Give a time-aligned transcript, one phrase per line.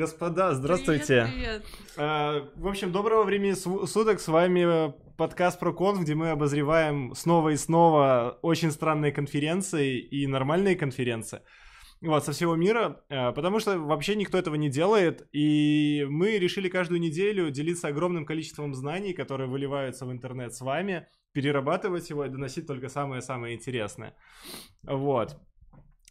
[0.00, 1.28] Господа, здравствуйте.
[1.30, 1.62] Привет, привет.
[1.98, 4.18] А, В общем, доброго времени су- суток.
[4.20, 10.26] С вами подкаст про конф, где мы обозреваем снова и снова очень странные конференции и
[10.26, 11.42] нормальные конференции.
[12.00, 16.70] Вот, со всего мира, а, потому что вообще никто этого не делает, и мы решили
[16.70, 22.30] каждую неделю делиться огромным количеством знаний, которые выливаются в интернет с вами, перерабатывать его и
[22.30, 24.14] доносить только самое-самое интересное.
[24.82, 25.36] Вот.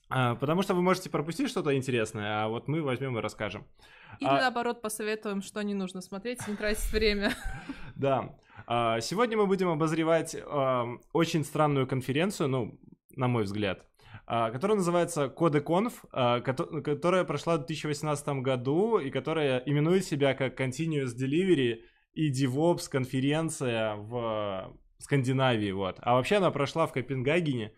[0.09, 3.65] А, Потому что вы можете пропустить что-то интересное, а вот мы возьмем и расскажем.
[4.19, 7.31] Или А- наоборот посоветуем, что не нужно смотреть, не тратить время.
[7.95, 8.35] Да.
[8.65, 10.35] А, Сегодня мы будем обозревать
[11.13, 12.79] очень странную конференцию, ну,
[13.15, 13.85] на мой взгляд,
[14.25, 15.93] а, которая называется CodeConf,
[16.43, 21.81] кото- которая прошла в 2018 году и которая именует себя как Continuous Delivery
[22.13, 25.97] и DevOps конференция в Скандинавии, вот.
[26.01, 27.73] А вообще она прошла в Копенгагене,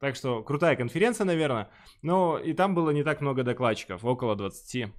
[0.00, 1.68] так что крутая конференция, наверное.
[2.02, 4.92] Но и там было не так много докладчиков, около 20.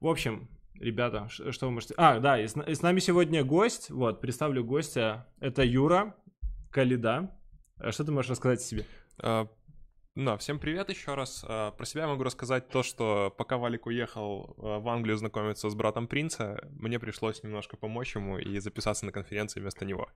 [0.00, 1.94] В общем, ребята, что вы можете...
[1.96, 3.90] А, да, и с, и с нами сегодня гость.
[3.90, 5.26] Вот, представлю гостя.
[5.40, 6.14] Это Юра
[6.70, 7.30] Калида.
[7.78, 8.86] А Что ты можешь рассказать о себе?
[10.20, 11.42] Да, всем привет еще раз.
[11.48, 15.74] А, Про себя могу рассказать то, что пока Валик уехал а, в Англию знакомиться с
[15.74, 20.10] братом принца, мне пришлось немножко помочь ему и записаться на конференцию вместо него.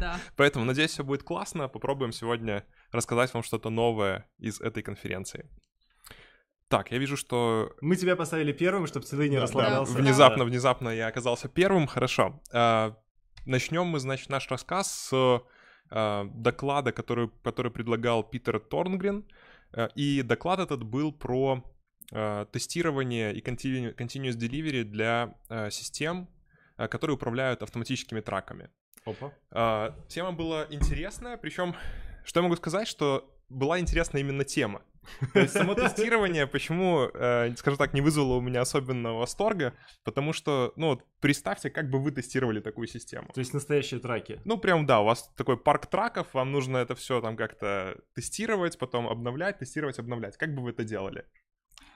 [0.00, 0.16] Да.
[0.36, 1.68] Поэтому, надеюсь, все будет классно.
[1.68, 5.48] Попробуем сегодня рассказать вам что-то новое из этой конференции.
[6.66, 9.94] Так, я вижу, что Мы тебя поставили первым, чтобы ты не Да, расслаблялся.
[9.94, 10.00] да.
[10.00, 11.86] Внезапно, внезапно я оказался первым.
[11.86, 12.40] Хорошо.
[12.52, 12.96] А,
[13.46, 15.42] Начнем мы, значит, наш рассказ с
[15.90, 19.24] доклада, который, который предлагал Питер Торнгрен.
[19.72, 21.64] А, И доклад этот был про
[22.12, 26.28] а, тестирование и continu- continuous delivery для а, систем,
[26.76, 28.70] а, которые управляют автоматическими траками.
[29.04, 29.32] Опа.
[29.50, 31.74] А, Тема была интересная, причем,
[32.24, 34.82] что я могу сказать, что была интересна именно тема.
[35.32, 40.32] То есть само тестирование, почему, э, скажем так, не вызвало у меня особенного восторга, потому
[40.32, 43.28] что, ну вот, представьте, как бы вы тестировали такую систему.
[43.34, 44.40] То есть настоящие траки.
[44.44, 48.78] Ну, прям, да, у вас такой парк траков, вам нужно это все там как-то тестировать,
[48.78, 50.36] потом обновлять, тестировать, обновлять.
[50.36, 51.24] Как бы вы это делали?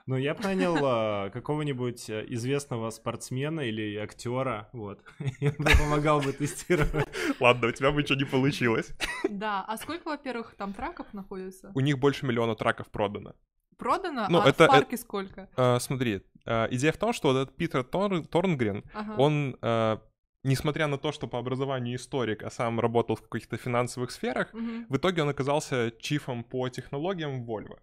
[0.07, 5.01] Ну, я нанял а, какого-нибудь а, известного спортсмена или актера, вот.
[5.41, 7.09] Он бы помогал бы тестировать.
[7.41, 8.91] Ладно, у тебя бы ничего не получилось.
[9.31, 9.65] Да.
[9.67, 11.71] А сколько, во-первых, там траков находится?
[11.75, 13.33] У них больше миллиона траков продано.
[13.79, 14.27] Продано?
[14.29, 15.49] Ну, а это- в парке сколько?
[15.57, 19.15] А, Смотри, а, идея в том, что вот этот Питер Тор- Торнгрен, Ага.
[19.19, 19.97] Он, э,
[20.43, 24.87] несмотря на то, что по образованию историк, а сам работал в каких-то финансовых сферах, Мгм.
[24.91, 27.79] в итоге он оказался чифом по технологиям в Volvo.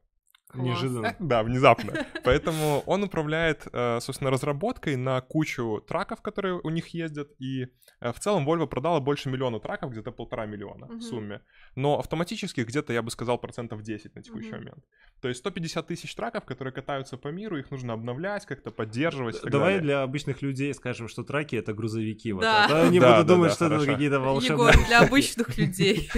[0.52, 0.66] Класс.
[0.66, 1.16] Неожиданно.
[1.20, 1.94] Да, внезапно.
[2.24, 7.68] Поэтому он управляет, э, собственно, разработкой на кучу траков, которые у них ездят, и
[8.02, 10.98] э, в целом Volvo продала больше миллиона траков, где-то полтора миллиона Мгм.
[11.00, 11.42] в сумме.
[11.76, 14.58] Но автоматических где-то, я бы сказал, процентов 10 на текущий Мгм.
[14.58, 14.84] момент.
[15.22, 19.36] То есть 150 тысяч траков, которые катаются по миру, их нужно обновлять, как-то поддерживать.
[19.38, 19.82] и так Давай далее.
[19.82, 22.34] для обычных людей скажем, что траки это грузовики.
[22.34, 22.42] Вот.
[22.42, 22.66] Да.
[22.66, 23.92] А то они Да, будут да, думать, да, что это хорошо.
[23.94, 26.10] какие-то волшебные Егор, для обычных людей.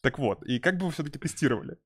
[0.00, 1.76] Так вот, и как бы вы все-таки тестировали?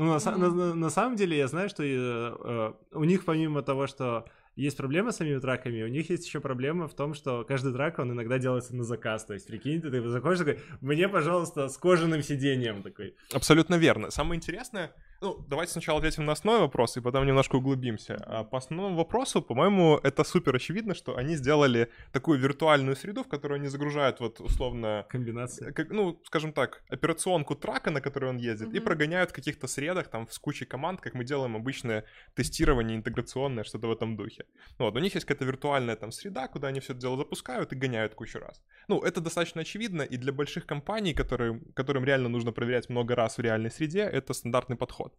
[0.00, 0.40] Ну, на, Мгм.
[0.40, 4.24] на- на- на самом деле, я знаю, что э, э, у них помимо того, что
[4.56, 7.98] есть проблема с самими траками, у них есть еще проблема в том, что каждый трак,
[7.98, 9.26] он иногда делается на заказ.
[9.26, 13.14] То есть, прикинь, ты, ты заходишь такой, мне, пожалуйста, с кожаным сиденьем такой.
[13.34, 14.10] Абсолютно верно.
[14.10, 14.90] Самое интересное,
[15.20, 18.16] ну, давайте сначала ответим на основной вопрос, и потом немножко углубимся.
[18.26, 23.28] А по основному вопросу, по-моему, это супер очевидно, что они сделали такую виртуальную среду, в
[23.28, 25.72] которую они загружают вот условно, Комбинация.
[25.72, 28.84] как, ну, скажем так, операционку трака, на которой он ездит, и Мгм.
[28.84, 32.04] прогоняют в каких-то средах, там, с кучей команд, как мы делаем обычное
[32.34, 34.44] тестирование интеграционное, что-то в этом духе.
[34.78, 37.72] Ну, Вот, у них есть какая-то виртуальная там среда, куда они все это дело запускают
[37.72, 38.62] и гоняют кучу раз.
[38.88, 43.36] Ну, это достаточно очевидно, и для больших компаний, которые, которым реально нужно проверять много раз
[43.38, 45.09] в реальной среде, это стандартный подход.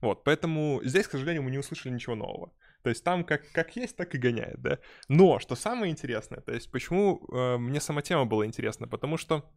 [0.00, 2.52] Вот, поэтому здесь, к сожалению, мы не услышали ничего нового.
[2.82, 4.78] То есть там как, как есть, так и гоняет, да.
[5.08, 9.50] Но, что самое интересное, то есть почему э, мне сама тема была интересна, потому что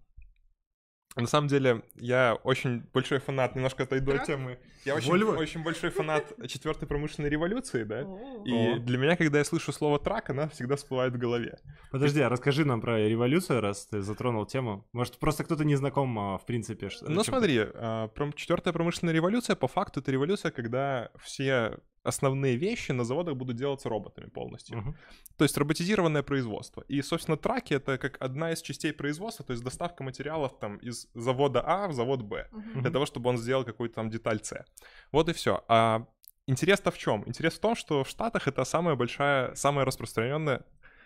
[1.16, 4.58] на самом деле, я очень большой фанат, немножко отойду от темы.
[4.86, 8.02] Я очень, очень большой фанат четвертой промышленной революции, да.
[8.46, 11.60] И для меня, когда я слышу слово трак, она всегда всплывает в голове.
[11.92, 14.88] Подожди, а расскажи нам про революцию, раз ты затронул тему.
[14.94, 16.90] Может, просто кто-то не знаком, а, в принципе.
[16.90, 22.56] Что, Ну смотри, а, пром- четвертая промышленная революция, по факту, это революция, когда все основные
[22.58, 24.78] вещи на заводах будут делаться роботами полностью.
[24.78, 24.96] Мгм.
[25.38, 26.84] То есть роботизированное производство.
[26.88, 31.08] И, собственно, траки— это как одна из частей производства, то есть доставка материалов там из
[31.14, 32.48] завода А в завод Б.
[32.52, 32.82] Мгм.
[32.82, 34.66] для того, чтобы он сделал какую-то там деталь С.
[35.12, 35.64] Вот и все.
[35.68, 36.06] А
[36.48, 37.24] интерес-то в чем?
[37.28, 40.62] Интерес в том, что в Штатах это самая большая, самая распространенная,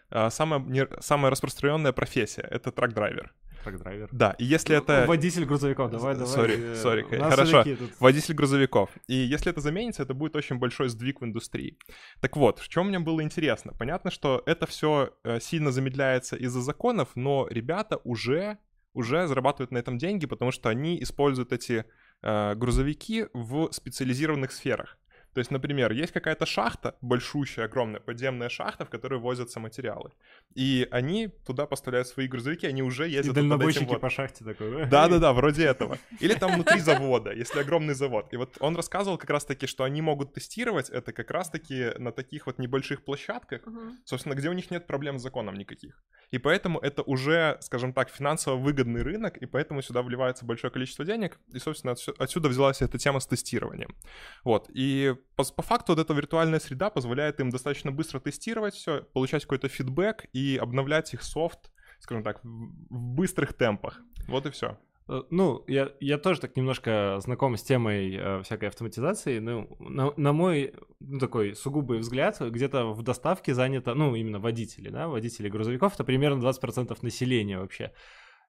[0.09, 2.43] а, самая, не- самая распространенная профессия.
[2.43, 3.33] Это truck driver.
[3.65, 4.09] Truck driver.
[4.11, 5.05] Да, и если это...
[5.07, 6.27] Водитель грузовиков, давай, давай.
[6.27, 7.63] Sorry, э, sorry, хорошо.
[7.63, 8.89] тут- водитель грузовиков.
[9.07, 11.77] И если это заменится, это будет очень большой сдвиг в индустрии.
[12.21, 13.73] Так вот, в чем мне было интересно?
[13.77, 18.57] Понятно, что это все сильно замедляется из-за законов, но ребята уже,
[18.93, 21.85] уже зарабатывают на этом деньги, потому что они используют эти
[22.21, 24.97] э, грузовики в специализированных сферах.
[25.35, 30.11] То есть, например, есть какая-то шахта, большущая, огромная подземная шахта, в которой возятся материалы.
[30.55, 33.99] И они туда поставляют свои грузовики, они уже И ездят этим дальнобойщики вот.
[33.99, 34.85] по шахте такой.
[34.85, 35.97] Да-да-да, вроде этого.
[36.21, 38.33] Или там внутри завода, если огромный завод.
[38.33, 42.45] И вот он рассказывал как раз-таки, что они могут тестировать это как раз-таки на таких
[42.47, 43.97] вот небольших площадках, Мгм.
[44.05, 46.01] собственно, где у них нет проблем с законом никаких.
[46.31, 51.03] И поэтому это уже, скажем так, финансово выгодный рынок, и поэтому сюда вливается большое количество
[51.03, 53.93] денег, и, собственно, отсю- отсюда взялась эта тема с тестированием.
[54.45, 59.01] Вот, и по, по факту вот эта виртуальная среда позволяет им достаточно быстро тестировать все,
[59.13, 64.01] получать какой-то фидбэк и обновлять их софт, скажем так, в, быстрых темпах.
[64.27, 64.77] Вот и все.
[65.07, 69.39] Э, Ну, я, я тоже так немножко знаком с темой э, всякой автоматизации.
[69.39, 74.89] Ну, на, на мой ну, такой сугубый взгляд, где-то в доставке занято, ну, именно водители,
[74.89, 77.91] да, водители грузовиков, это примерно 20% населения вообще.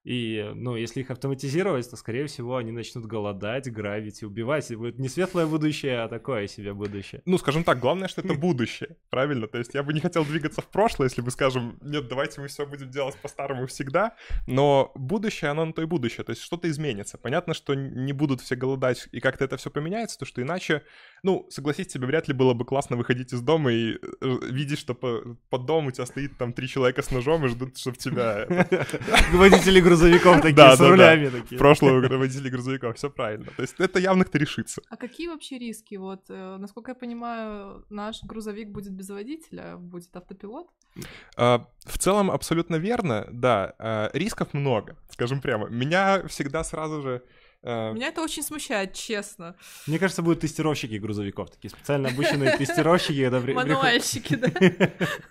[0.07, 4.71] И, ну, если их автоматизировать, то, скорее всего, они начнут голодать, грабить и убивать.
[4.71, 7.23] И будет не светлое будущее, а такое себе будущее.
[7.27, 9.49] Ну, скажем так, главное, что это будущее, правильно?
[9.49, 12.47] То есть я бы не хотел двигаться в прошлое, если бы, скажем, нет, давайте мы
[12.47, 14.15] все будем делать по-старому всегда,
[14.47, 17.19] но будущее, оно на то и будущее, то есть что-то изменится.
[17.19, 20.83] Понятно, что не будут все голодать, и как-то это все поменяется, то что иначе,
[21.25, 24.95] ну, согласись, тебе вряд ли было бы классно выходить из дома и э, видеть, что
[24.95, 28.47] по, под домом у тебя стоит там три человека с ножом и ждут, чтобы тебя
[28.49, 28.87] это,
[29.33, 30.91] Водители грузовиков такие, Да, с да, да.
[30.91, 31.59] рулями такие.
[31.59, 33.47] прошлого водителя грузовиков, все правильно.
[33.57, 34.83] То есть это явно кто решится.
[34.91, 35.97] А какие вообще риски?
[35.97, 40.69] Вот, э, насколько я понимаю, наш грузовик будет без водителя, будет автопилот.
[41.37, 43.75] А, В целом абсолютно верно, да.
[43.79, 45.69] А, Рисков много, скажем прямо.
[45.69, 47.23] Меня всегда сразу же...
[47.63, 49.57] а, Меня это очень смущает, честно.
[49.87, 53.29] Мне кажется, будут тестировщики грузовиков, такие специально обученные тестировщики.
[53.53, 54.51] Мануальщики, да.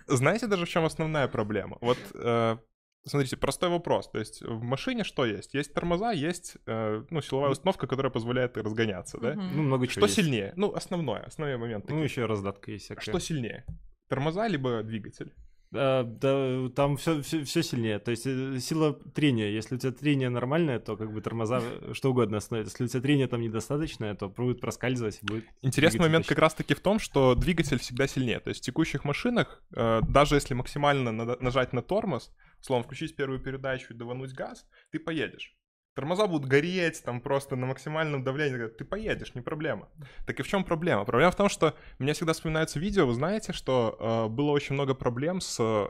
[0.07, 1.77] Знаете даже в чем основная проблема?
[1.81, 2.57] Вот э,
[3.05, 4.09] смотрите, простой вопрос.
[4.09, 5.53] То есть в машине что есть?
[5.53, 9.35] Есть тормоза, есть э, ну, силовая установка, которая позволяет разгоняться, да?
[9.35, 10.15] Ну, много Что чего есть.
[10.15, 10.53] сильнее?
[10.55, 11.89] Ну, основное, основной момент.
[11.89, 13.01] Ну, еще раздатка есть всякая.
[13.01, 13.65] что сильнее?
[14.09, 15.33] Тормоза либо двигатель?
[15.75, 17.99] А, да, там все, все, сильнее.
[17.99, 19.49] То есть э, сила трения.
[19.49, 22.67] Если у тебя трение нормальное, то как бы тормоза э, что угодно остановят.
[22.69, 25.19] Если у тебя трение там недостаточное, то будет проскальзывать.
[25.21, 25.45] и Будет...
[25.61, 28.39] Интересный момент как раз-таки в том, что двигатель всегда сильнее.
[28.39, 32.31] То есть в текущих машинах, э, даже если максимально нажать на тормоз,
[32.61, 35.55] словом, включить первую передачу и давануть газ, ты поедешь.
[35.95, 38.67] Тормоза будут гореть, там просто на максимальном давлении.
[38.67, 39.87] Ты поедешь, не проблема.
[40.27, 41.05] Так и в чем проблема?
[41.05, 44.93] Проблема в том, что мне всегда вспоминаются видео, вы знаете, что э, было очень много
[44.93, 45.87] проблем с, э,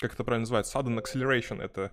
[0.00, 1.62] как это правильно называется, sudden acceleration.
[1.62, 1.92] Это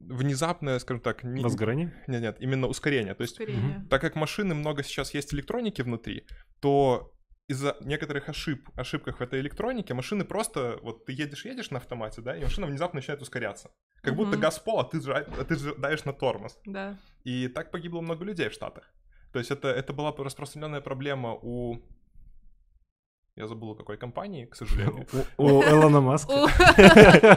[0.00, 1.94] внезапное, скажем так, не- Возгорание?
[2.08, 3.14] нет, нет, именно ускорение.
[3.14, 3.86] То есть Ускорение.
[3.88, 6.26] так как машины много сейчас есть электроники внутри,
[6.60, 7.12] то
[7.46, 12.36] из-за некоторых ошиб, ошибках в этой электронике машины просто, вот ты едешь-едешь на автомате, да,
[12.36, 13.70] и машина внезапно начинает ускоряться.
[14.04, 14.40] Как будто Мгм.
[14.40, 16.58] газ в пол, а ты, а ты же даешь на тормоз.
[16.66, 16.98] Да.
[17.24, 18.84] И так погибло много людей в Штатах.
[19.32, 21.78] То есть это, это была распространенная проблема у...
[23.36, 25.06] Я забыл, у какой компании, к сожалению.
[25.38, 26.32] У Элона Маска.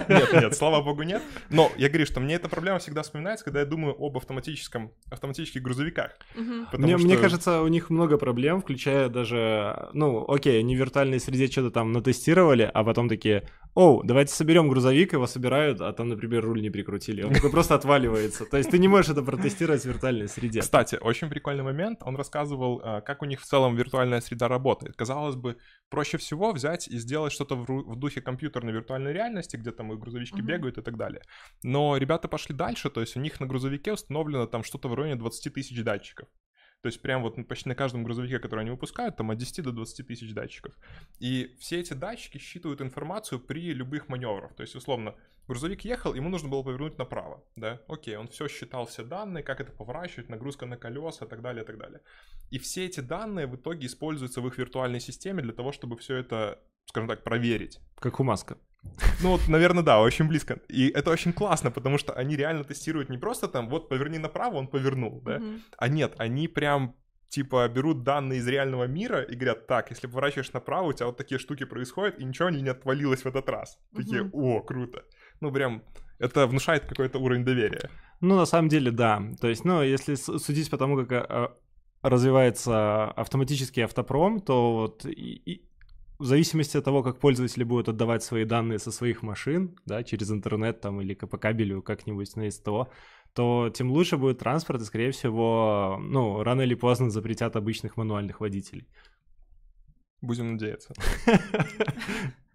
[0.10, 1.24] Нет, нет, слава богу, нет.
[1.50, 5.64] Но я говорю, что мне эта проблема всегда вспоминается, когда я думаю об автоматическом, автоматических
[5.64, 6.12] грузовиках.
[6.36, 11.72] Мне, кажется, у них много проблем, включая даже, ну, окей, они в виртуальной среде что-то
[11.72, 16.62] там натестировали, а потом такие, оу, давайте соберем грузовик, его собирают, а там, например, руль
[16.62, 17.22] не прикрутили.
[17.22, 18.46] Он такой просто отваливается.
[18.46, 20.62] То есть ты не можешь это протестировать в виртуальной среде.
[20.62, 22.00] Кстати, очень прикольный момент.
[22.02, 24.96] Он рассказывал, а, как у них в целом виртуальная среда работает.
[24.96, 25.58] Казалось бы,
[25.90, 30.42] проще всего взять и сделать что-то в, духе компьютерной виртуальной реальности, где там и грузовички
[30.42, 31.22] бегают и так далее.
[31.62, 35.20] Но ребята пошли дальше, то есть у них на грузовике установлено там что-то в районе
[35.20, 36.28] 20 тысяч датчиков.
[36.82, 39.72] То есть прям вот почти на каждом грузовике, который они выпускают, там от 10 до
[39.72, 40.76] 20 тысяч датчиков.
[41.20, 44.54] И все эти датчики считывают информацию при любых маневрах.
[44.56, 45.16] То есть, условно,
[45.48, 49.62] грузовик ехал, ему нужно было повернуть направо, да, окей, он все считал, все данные, как
[49.62, 52.02] это поворачивать, нагрузка на колеса и так далее, и так далее.
[52.52, 56.16] И все эти данные в итоге используются в их виртуальной системе для того, чтобы все
[56.16, 57.80] это, скажем так, проверить.
[58.00, 58.58] Как у Маска.
[59.22, 60.60] Ну вот, наверное, да, очень близко.
[60.70, 64.56] И это очень классно, потому что они реально тестируют не просто там, вот поверни направо,
[64.58, 65.62] он повернул, да, Мгм.
[65.78, 66.96] а нет, они прям
[67.30, 71.18] типа берут данные из реального мира и говорят, так, если поворачиваешь направо, у тебя вот
[71.18, 73.80] такие штуки происходят, и ничего не отвалилось в этот раз.
[73.96, 74.30] Такие, Мгм.
[74.34, 75.04] о, круто.
[75.42, 75.84] Ну, прям,
[76.20, 77.90] это внушает какой-то уровень доверия.
[78.22, 79.22] Ну, на самом деле, да.
[79.42, 81.54] То есть, ну, если судить по тому, как а,
[82.02, 85.62] развивается автоматический автопром, то вот и- и
[86.20, 90.32] в зависимости от того, как пользователи будут отдавать свои данные со своих машин, да, через
[90.32, 92.90] интернет там или по кабелю как-нибудь на СТО,
[93.34, 98.40] то тем лучше будет транспорт, и, скорее всего, ну, рано или поздно запретят обычных мануальных
[98.40, 98.88] водителей.
[100.22, 100.94] Будем надеяться.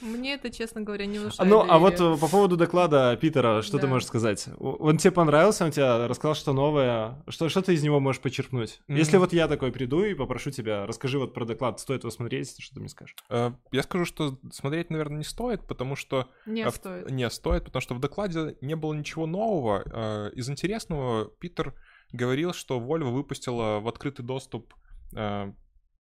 [0.00, 3.78] Мне это, честно говоря, не внушает Ну, а вот э, по поводу доклада Питера, что
[3.78, 4.48] ты можешь сказать?
[4.58, 7.22] Он тебе понравился, он тебе рассказал, что новое.
[7.28, 8.80] Что, что ты из него можешь почерпнуть?
[8.88, 12.56] Если вот я такой приду и попрошу тебя, расскажи вот про доклад, стоит его смотреть,
[12.60, 13.14] что ты мне скажешь?
[13.28, 16.28] Э, Я скажу, что смотреть, наверное, не стоит, потому что...
[16.46, 17.10] Не в- стоит.
[17.10, 19.82] Не стоит, потому что в докладе не было ничего нового.
[19.86, 21.74] Э, Из интересного Питер
[22.12, 24.74] говорил, что Volvo выпустила в открытый доступ,
[25.14, 25.52] э,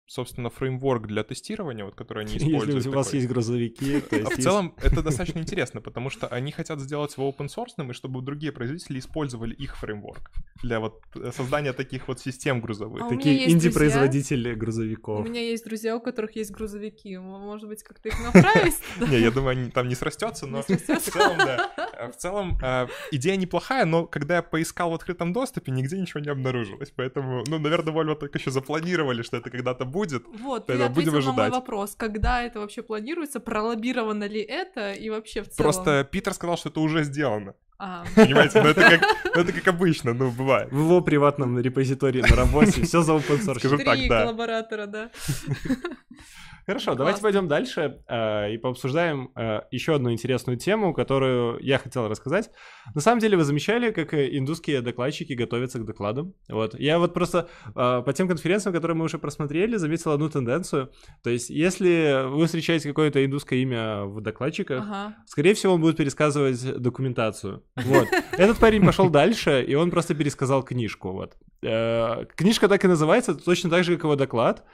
[0.08, 2.74] собственно, фреймворк для тестирования, вот, который они используют.
[2.74, 3.18] Если у вас такой.
[3.20, 7.16] есть грузовики, то А есть в целом это достаточно интересно, потому что они хотят сделать
[7.16, 10.30] его open source, и чтобы другие производители использовали их фреймворк
[10.62, 13.02] для вот э, создания таких вот систем грузовых.
[13.02, 15.28] А у меня такие есть инди-производители У грузовиков.
[15.28, 17.16] меня есть друзья, у которых есть грузовики.
[17.18, 18.74] Может быть, как-то их направить?
[19.10, 22.10] Не, я думаю, они там не срастется, но в целом, да.
[22.12, 26.30] В целом, э, идея неплохая, но когда я поискал в открытом доступе, нигде ничего не
[26.30, 26.92] обнаружилось.
[26.96, 29.97] Поэтому, ну, наверное, Volvo только еще запланировали, что это когда-то будет.
[30.38, 31.60] Вот, Тогда ты ответил будем на мой ожидать.
[31.60, 31.94] вопрос.
[31.96, 33.40] Когда это вообще планируется?
[33.40, 34.92] Пролоббировано ли это?
[34.92, 35.56] И вообще в целом?
[35.56, 37.54] Просто Питер сказал, что это уже сделано.
[37.80, 39.00] А, Понимаете, ну это как,
[39.36, 40.72] ну, это как обычно, ну, бывает.
[40.72, 43.60] В его приватном репозитории на работе все за open source.
[43.60, 44.22] Скажу так, три да.
[44.22, 45.10] коллаборатора, да.
[46.68, 51.78] Хорошо, Ну, давайте пойдем дальше э, и пообсуждаем э, еще одну интересную тему, которую я
[51.78, 52.50] хотел рассказать.
[52.94, 56.34] На самом деле, вы замечали, как э, индусские докладчики готовятся к докладам?
[56.46, 56.78] Вот.
[56.78, 60.92] Я вот просто э, по тем конференциям, которые мы уже просмотрели, заметил одну тенденцию.
[61.22, 65.16] То есть, если вы встречаете какое-то индусское имя в докладчиках, Ага.
[65.24, 67.62] Скорее всего, он будет пересказывать документацию.
[67.76, 68.08] Вот.
[68.32, 71.12] Этот парень пошел дальше, и он просто пересказал книжку.
[71.12, 71.34] Вот.
[71.62, 74.64] Э, Книжка так и называется, точно так же, как его доклад.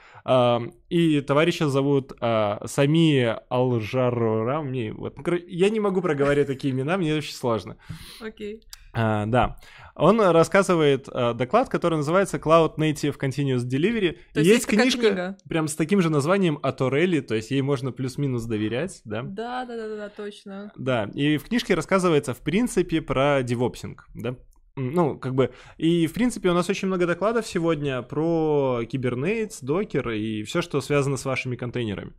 [0.89, 4.63] И товарища зовут а, Сами Алжарора.
[4.63, 7.77] Мне вот, кор- я не могу проговаривать такие имена, мне очень сложно.
[8.23, 8.63] Окей.
[8.95, 9.59] А, да.
[9.97, 14.17] Он рассказывает а, доклад, который называется Cloud Native Continuous Delivery.
[14.33, 15.37] То есть есть книжка книга?
[15.47, 19.23] прям с таким же названием от Орели, то есть ей можно плюс-минус доверять, да?
[19.23, 20.73] Да, да, да, да, да, точно.
[20.77, 24.37] Да, и в книжке рассказывается, в принципе, про девопсинг, да?
[24.77, 30.11] Ну, как бы, и, в принципе, у нас очень много докладов сегодня про Kubernetes, докер
[30.11, 32.13] и все, что связано с вашими контейнерами.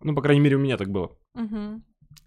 [0.00, 1.16] Ну, по крайней мере, у меня так было.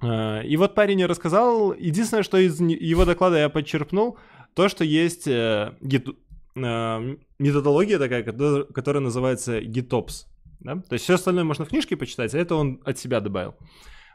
[0.01, 4.17] А, И вот парень рассказал, единственное, что из его доклада я подчерпнул,
[4.55, 6.17] то, что есть э, гит-
[6.55, 10.25] э, методология такая, которая которая называется GitOps.
[10.60, 10.75] Да?
[10.75, 13.55] То есть все остальное можно в книжке почитать, а это он от себя добавил.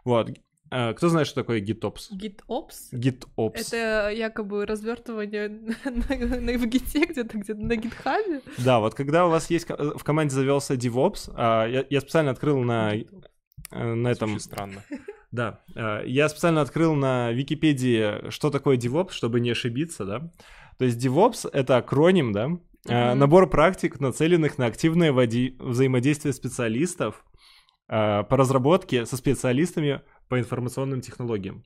[0.05, 0.31] Вот.
[0.71, 2.11] А, Кто знает, что такое GitOps?
[2.13, 2.93] GitOps?
[2.93, 3.53] GitOps.
[3.57, 5.49] Это якобы развертывание
[5.85, 8.41] на, на, в гите где-то, где-то на гитхабе.
[8.59, 12.33] Да, вот когда у вас есть ко- в команде завелся DevOps, а, я, я специально
[12.33, 13.05] открыл на, э,
[13.95, 14.83] на этом Звучит странно.
[15.33, 20.31] Да, э, я специально открыл на Википедии, что такое DevOps, чтобы не ошибиться, да.
[20.79, 22.51] То есть DevOps— это акроним, да,
[22.89, 23.19] э, Мгм.
[23.21, 27.25] набор практик, нацеленных на активное води- взаимодействие специалистов
[27.89, 31.65] э, по разработке со специалистами по информационным технологиям.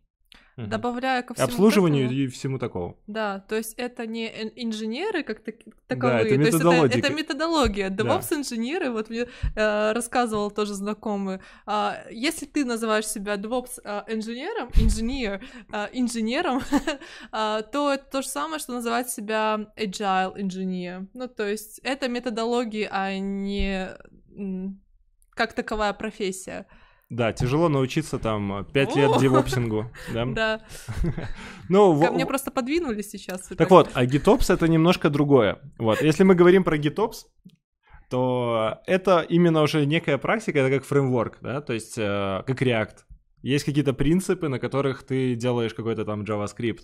[0.56, 2.98] Добавляя ко всему обслуживанию этому- и всему такому.
[3.06, 6.98] Да, то есть это не ин- инженеры как так- Да, таковые, это то есть это,
[6.98, 7.88] это методология.
[7.88, 9.26] DevOps инженеры, вот мне
[9.56, 15.40] э, рассказывал тоже знакомый, а, если ты называешь себя DevOps а, инженером, инженер,
[15.72, 16.60] а, инженером,
[17.32, 21.06] а, то это то же самое, что называть себя agile инженер.
[21.14, 23.88] Ну, то есть это методологии, а не
[25.34, 26.66] как таковая профессия.
[27.10, 30.60] Да, тяжело научиться там 5 лет девопсингу, да.
[31.68, 33.48] Ну, ко мне просто подвинули сейчас.
[33.56, 35.58] Так вот, а GitOps это немножко другое.
[35.78, 37.26] Вот, если мы говорим про GitOps,
[38.08, 42.96] то это именно уже некая практика, это как фреймворк, да, то есть э, как React.
[43.42, 46.80] Есть какие-то принципы, на которых ты делаешь какой-то там JavaScript.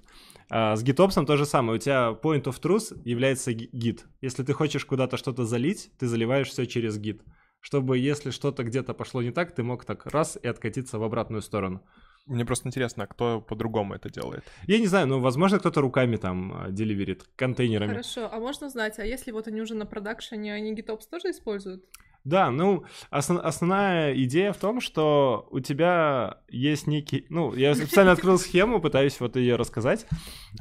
[0.48, 1.76] А с GitOps то же самое.
[1.76, 4.00] У тебя point of truth является Git.
[4.22, 7.20] Если ты хочешь куда-то что-то залить, ты заливаешь все через Git.
[7.66, 11.42] Чтобы если что-то где-то пошло не так, ты мог так раз и откатиться в обратную
[11.42, 11.82] сторону.
[12.26, 14.44] Мне просто интересно, а кто по-другому это делает?
[14.68, 17.90] Я не знаю, ну, возможно, кто-то руками там э, деливерит, контейнерами.
[17.90, 21.84] Хорошо, а можно узнать, а если вот они уже на продакшене, они GitOps тоже используют?
[22.22, 27.26] Да, ну, основ- основная идея в том, что у тебя есть некий...
[27.30, 30.06] Ну, я специально открыл схему, пытаюсь вот ее рассказать.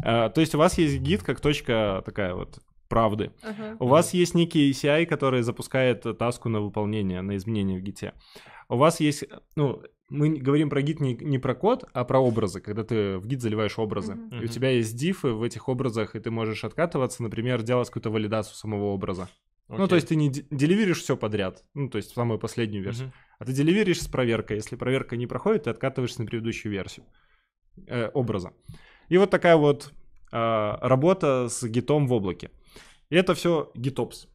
[0.03, 2.63] А, то есть у вас есть гид как точка такая вот
[2.96, 3.32] правды.
[3.44, 3.75] Ага.
[3.80, 8.14] У вас есть некий ACI, который запускает э, таску на выполнение, на изменение в гите.
[8.70, 9.25] У вас есть,
[9.58, 13.28] ну, мы говорим про гид не, не про код, а про образы, когда ты в
[13.28, 14.16] гид заливаешь образы.
[14.16, 14.42] Мгм.
[14.42, 18.12] И у тебя есть дифы в этих образах, и ты можешь откатываться, например, делать какую-то
[18.12, 19.28] валидацию самого образа.
[19.68, 23.12] Ну, то есть ты не де- деливеришь все подряд, ну, то есть самую последнюю версию,
[23.40, 24.58] а ты деливеришь с проверкой.
[24.58, 27.06] Если проверка не проходит, ты откатываешься на предыдущую версию
[27.88, 28.54] э, образа.
[29.10, 29.92] И вот такая вот
[30.38, 32.52] а, работа с гитом в облаке.
[33.09, 34.27] И это все GitOps.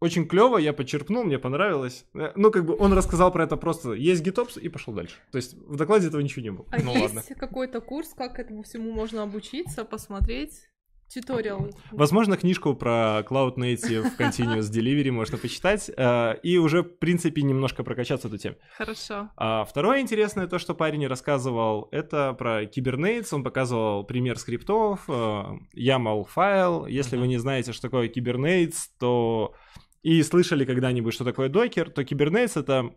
[0.00, 2.04] Очень клево, я почерпнул, мне понравилось.
[2.14, 3.92] Э, Ну, как бы он рассказал про это просто.
[3.94, 5.16] Есть GitOps и пошел дальше.
[5.32, 6.66] То есть в докладе этого ничего не было.
[6.70, 7.34] А Ну есть ладно.
[7.34, 10.68] какой-то курс, как этому всему можно обучиться, посмотреть?
[11.12, 11.70] Туториал.
[11.90, 17.82] Возможно, книжку про Cloud Native Continuous Delivery можно почитать э, и уже, в принципе, немножко
[17.82, 18.56] прокачаться эту тему.
[18.76, 19.30] Хорошо.
[19.36, 23.28] А второе интересное, то, что парень рассказывал, это про Kubernetes.
[23.32, 25.44] Он показывал пример скриптов, э,
[25.76, 26.86] YAML файл.
[26.86, 27.22] Если Мгм.
[27.22, 29.54] вы не знаете, что такое Kubernetes, то
[30.02, 32.90] и слышали когда-нибудь, что такое докер, то Kubernetes это...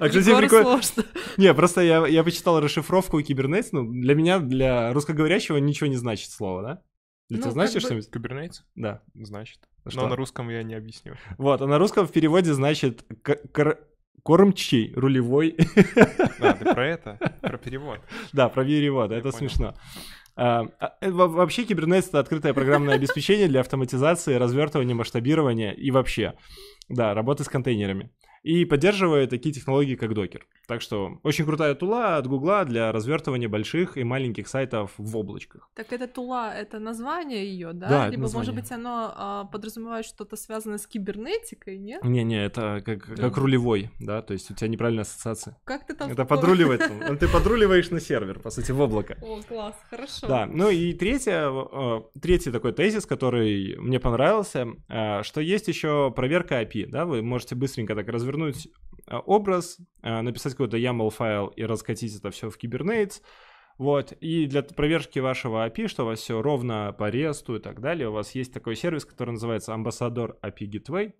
[0.00, 0.80] А, кстати, прикольно-.
[1.36, 3.68] Не, просто я, я почитал расшифровку Kubernetes.
[3.72, 6.82] Ну, для меня, для русскоговорящего, ничего не значит слово, да?
[7.28, 8.08] Для Ну, тебя значит бы- что-нибудь?
[8.12, 8.54] Kubernetes?
[8.74, 9.02] Да.
[9.14, 9.58] Значит.
[9.86, 10.02] Что?
[10.02, 11.14] Но на русском я не объясню.
[11.38, 13.78] Вот, а на русском в переводе значит к- кор-
[14.22, 15.56] кормчий, рулевой.
[16.40, 17.18] А, ты про это?
[17.40, 17.98] Про перевод.
[18.32, 19.38] Да, про перевод, Я это понял.
[19.38, 19.74] смешно.
[20.36, 25.90] А, а, э, во- Вообще Kubernetes это открытое программное обеспечение для автоматизации, развертывания, масштабирования и
[25.90, 26.34] вообще,
[26.88, 28.10] да, работы с контейнерами.
[28.42, 30.42] И поддерживает такие технологии, как Docker.
[30.72, 35.68] Так что очень крутая тула от Гугла для развертывания больших и маленьких сайтов в облачках.
[35.74, 37.88] Так это тула, это название ее, да?
[37.88, 42.02] Да, Либо, может быть, оно а, подразумевает что-то связанное с кибернетикой, нет?
[42.02, 45.58] Не-не, это как, как рулевой, да, то есть у тебя неправильная ассоциация.
[45.64, 46.10] Как ты там...
[46.10, 46.80] Это подруливать.
[46.80, 47.18] там.
[47.18, 49.18] Ты подруливаешь на сервер, по сути, в облако.
[49.20, 50.26] О, класс, хорошо.
[50.26, 56.10] Да, ну и третье, э, третий такой тезис, который мне понравился, э, что есть еще
[56.16, 58.68] проверка API, да, вы можете быстренько так развернуть
[59.08, 63.20] образ, э, написать какой-то YAML файл и раскатить это все в Kubernetes,
[63.78, 67.80] вот, и для проверки вашего API, что у вас все ровно по ресту и так
[67.80, 71.12] далее, у вас есть такой сервис, который называется Ambassador API Gateway,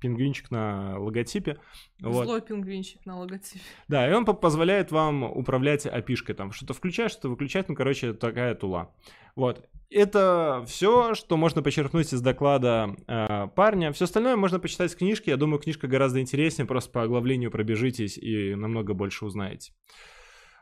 [0.00, 1.58] пингвинчик на логотипе,
[2.00, 2.24] вот.
[2.24, 3.64] Злой пингвинчик на логотипе.
[3.88, 8.12] Да, и он по- позволяет вам управлять API-шкой, там что-то включать, что-то выключать, ну, короче,
[8.12, 8.92] такая тула.
[9.34, 9.68] Вот.
[9.88, 13.92] Это все, что можно почерпнуть из доклада э, парня.
[13.92, 15.30] Все остальное можно почитать в книжке.
[15.30, 19.72] Я думаю, книжка гораздо интереснее, просто по оглавлению пробежитесь и намного больше узнаете.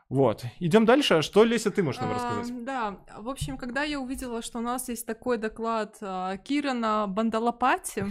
[0.09, 0.45] Вот.
[0.59, 1.23] Идем дальше.
[1.23, 2.63] Что, Леся, ты можешь нам А, рассказать?
[2.65, 8.05] Да, в общем, когда я увидела, что у нас есть такой доклад а, Кирана Бандалапати,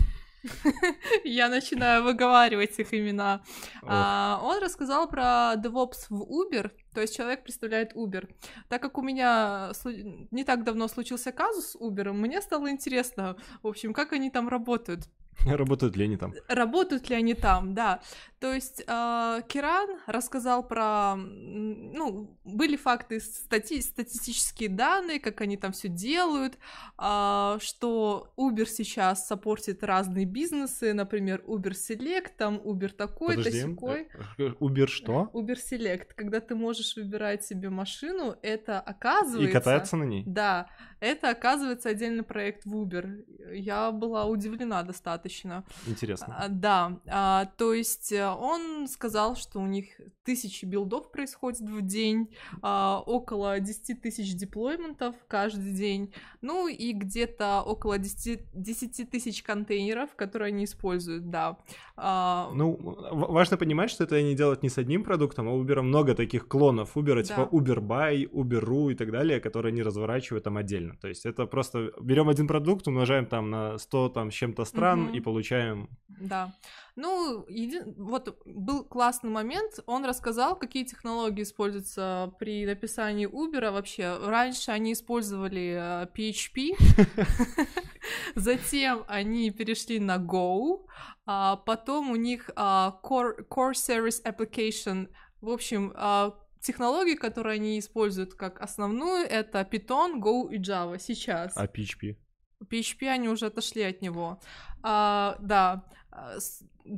[1.24, 3.42] я начинаю выговаривать их имена.
[3.82, 8.28] А, Он рассказал про DevOps в Uber, то есть человек представляет Uber.
[8.68, 13.36] Так как у меня слу- не так давно случился казус с Uber, мне стало интересно,
[13.62, 15.08] в общем, как они там работают.
[15.46, 16.32] Работают ли они там?
[16.48, 18.00] Работают ли они там, да.
[18.38, 25.72] То есть э, Киран рассказал про, ну, были факты, стати- статистические данные, как они там
[25.72, 26.56] все делают,
[26.96, 33.60] а, что Uber сейчас саппортит разные бизнесы, например, Uber Select, там Uber такой-то, Подожди.
[33.62, 34.08] сякой.
[34.38, 35.30] э, Uber что?
[35.32, 39.48] Uber Select, когда ты можешь выбирать себе машину, это оказывается...
[39.48, 40.22] И кататься на ней?
[40.26, 40.68] Да,
[41.00, 43.24] это оказывается отдельный проект в Uber.
[43.54, 45.64] Я была удивлена достаточно.
[45.86, 46.36] Интересно.
[46.38, 49.86] А, Да, а, то есть э, он сказал, что у них
[50.24, 57.62] тысячи билдов происходит в день, а, около 10 тысяч деплойментов каждый день, ну и где-то
[57.62, 61.58] около 10, 10 тысяч контейнеров, которые они используют, да.
[61.96, 62.78] А, Ну,
[63.12, 66.48] важно понимать, что это они делают не с одним продуктом, а у Uber много таких
[66.48, 67.56] клонов Uber, типа Да.
[67.58, 70.96] Uber Buy, Uber.ru и так далее, которые они разворачивают там отдельно.
[71.00, 75.00] То есть это просто берем один продукт, умножаем там на 100 там с чем-то стран
[75.04, 75.14] Мгм.
[75.14, 75.88] и получаем...
[76.20, 76.52] Да.
[76.96, 79.80] Ну, еди- вот был классный момент.
[79.86, 84.16] Он рассказал, какие технологии используются при написании Uber вообще.
[84.24, 86.76] Раньше они использовали э, PHP,
[88.34, 90.86] затем они перешли на Go,
[91.26, 95.08] а потом у них а, Core, Core Service Application.
[95.40, 101.56] В общем, а, технологии, которые они используют как основную, это Python, Go и Java сейчас.
[101.56, 102.16] А PHP?
[102.64, 104.40] PHP они уже отошли от него.
[104.82, 106.38] А, да, а,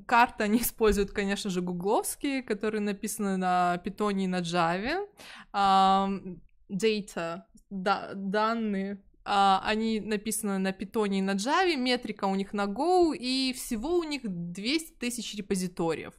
[0.06, 5.06] карты они используют, конечно же, гугловские, которые написаны на питоне и на Java.
[5.52, 12.52] Ам, data, да- данные, а, они написаны на питоне и на Java, метрика у них
[12.52, 16.12] на Go, и всего у них 200 тысяч репозиториев.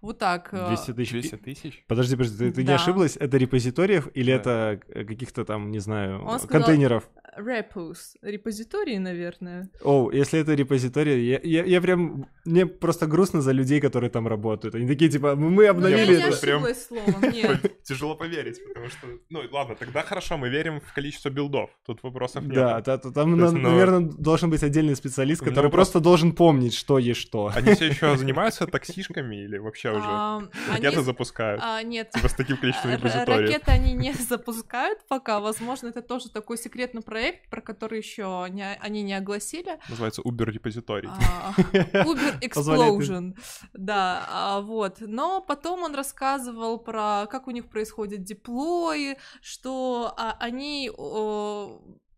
[0.00, 0.50] Вот так.
[0.52, 1.10] э, 200 тысяч...
[1.12, 1.84] 200 тысяч?
[1.88, 2.74] Подожди, подожди, ты, ты не Да.
[2.74, 3.16] ошиблась?
[3.16, 4.36] Это репозиториев или Да.
[4.36, 7.08] это э, каких-то там, не знаю, Он сказал- контейнеров?
[7.38, 9.68] Repos, репозитории, наверное.
[9.82, 12.26] О, если это репозиторий, я, я, я прям...
[12.44, 14.74] Мне просто грустно за людей, которые там работают.
[14.74, 16.36] Они такие, типа, мы Ну, я обновили это.
[16.40, 17.82] прям- словом, нет.
[17.84, 19.06] Тяжело поверить, потому что...
[19.30, 21.70] Ну, ладно, тогда хорошо, мы верим в количество билдов.
[21.86, 22.54] Тут вопросов нет.
[22.54, 26.32] Да, та- там, есть, ну, наверное, должен быть отдельный специалист, у меня который просто должен
[26.32, 27.50] помнить, что есть что.
[27.54, 31.60] Они все еще занимаются таксишками или вообще уже А, ракеты запускают?
[31.64, 33.50] а, Нет, Типа с таким количеством Р- репозиториев.
[33.50, 35.40] Ракеты они не запускают пока.
[35.40, 39.78] Возможно, это тоже такой секретный проект, про который еще не, они не огласили.
[39.88, 41.08] Называется Uber репозиторий.
[41.08, 43.38] А, Uber Explosion.
[43.72, 44.96] Да, а, вот.
[45.00, 50.90] Но потом он рассказывал про как у них происходят деплои, что а, они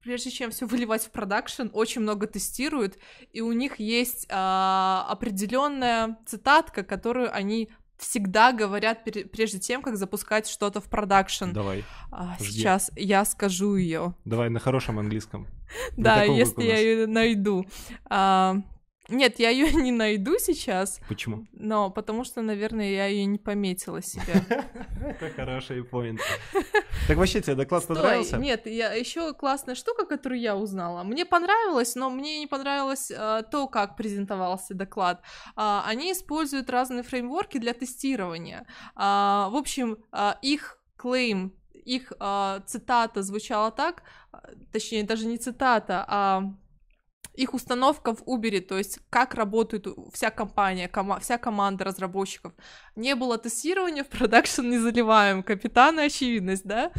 [0.07, 2.97] прежде чем все выливать в продакшн, очень много тестируют,
[3.33, 10.47] и у них есть а, определенная цитатка, которую они всегда говорят прежде тем, как запускать
[10.49, 11.53] что-то в продакшн.
[11.53, 14.15] Давай, А, сейчас я скажу ее.
[14.25, 15.47] давай на хорошем английском.
[15.97, 17.67] Да, если я ее найду.
[18.05, 18.57] А,
[19.09, 21.47] нет, я ее не найду сейчас, Почему?
[21.53, 24.45] но потому что, наверное, я ее не пометила себе.
[25.01, 26.21] Это хороший поинт.
[27.07, 28.37] Так вообще тебе доклад Стой, понравился?
[28.39, 31.03] нет, я еще классная штука, которую я узнала.
[31.05, 35.23] Мне понравилось, но мне не понравилось а, то, как презентовался доклад.
[35.55, 38.67] А, они используют разные фреймворки для тестирования.
[38.95, 42.13] А, в общем, а, их клейм, их
[42.67, 44.03] цитата звучала так,
[44.73, 46.43] точнее даже не цитата, а
[47.37, 52.53] их установка в Uber, то есть как работает вся компания, кома- вся команда разработчиков.
[52.97, 55.43] Не было тестирования, в продакшн не заливаем.
[55.43, 56.91] Капитан и очевидность, да?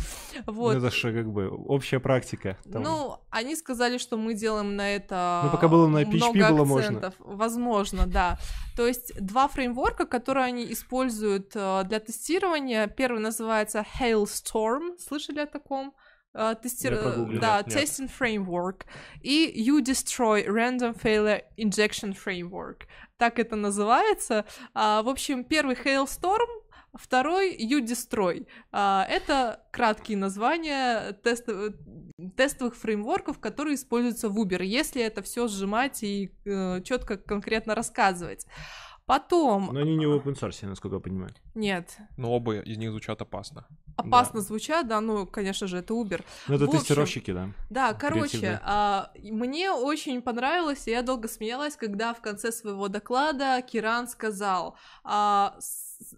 [0.46, 0.74] Вот.
[0.76, 2.58] Ну, это же как бы общая практика.
[2.72, 2.84] Там.
[2.84, 6.66] Ну, они сказали, что мы делаем на это Ну, пока было на PHP, много было
[6.66, 6.98] можно.
[6.98, 7.14] акцентов.
[7.20, 8.38] Возможно, да.
[8.76, 12.88] То есть два фреймворка, которые они используют э, для тестирования.
[12.88, 14.98] Первый называется Hailstorm.
[15.00, 15.94] Слышали о таком?
[16.38, 17.40] Э, тестир-.
[17.40, 17.76] Да, Нет.
[17.76, 18.84] Testing Framework.
[19.22, 22.84] И U-Destroy Random Failure Injection Framework.
[23.18, 24.46] Так это называется.
[24.76, 26.48] А, в общем, первый Hailstorm,
[26.94, 28.46] второй U-Destroy.
[28.72, 31.74] А, это краткие названия тест-
[32.36, 36.32] тестовых фреймворков, которые используются в Uber, если это все сжимать и
[36.84, 38.46] четко, конкретно рассказывать.
[39.08, 39.70] Потом...
[39.72, 41.32] Но они не в open source, насколько я понимаю.
[41.56, 43.66] Нет, Но оба из них звучат опасно.
[43.96, 46.26] опасно звучат, да, ну, конечно же, это Uber.
[46.50, 47.50] Ну, это В общем, тестировщики, да.
[47.70, 53.62] Да, короче, а, мне очень понравилось, и я долго смеялась, когда в конце своего доклада
[53.62, 55.56] Киран сказал а,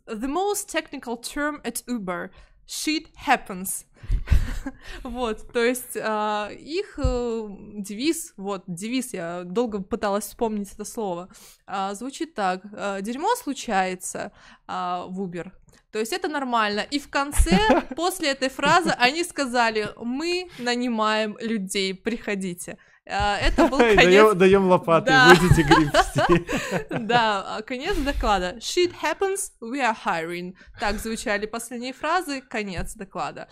[0.08, 2.32] «The most technical term at Uber—
[2.70, 3.86] shit happens».
[5.04, 11.30] Вот, то есть а, их э, девиз, вот, девиз, я долго пыталась вспомнить это слово,
[11.66, 14.32] а, звучит так, а, «Дерьмо случается
[14.68, 15.52] а, в Uber».
[15.92, 16.82] То есть это нормально.
[16.82, 17.58] И в конце,
[17.96, 22.78] после этой фразы, они сказали, мы нанимаем людей, приходите.
[23.08, 25.34] А, Это был конец, Даем, лопаты, Да.
[25.34, 26.86] будете гребсти.
[27.00, 28.58] да, а, конец доклада.
[28.60, 30.54] Shit happens, we are hiring.
[30.80, 33.48] Так звучали последние фразы, конец доклада.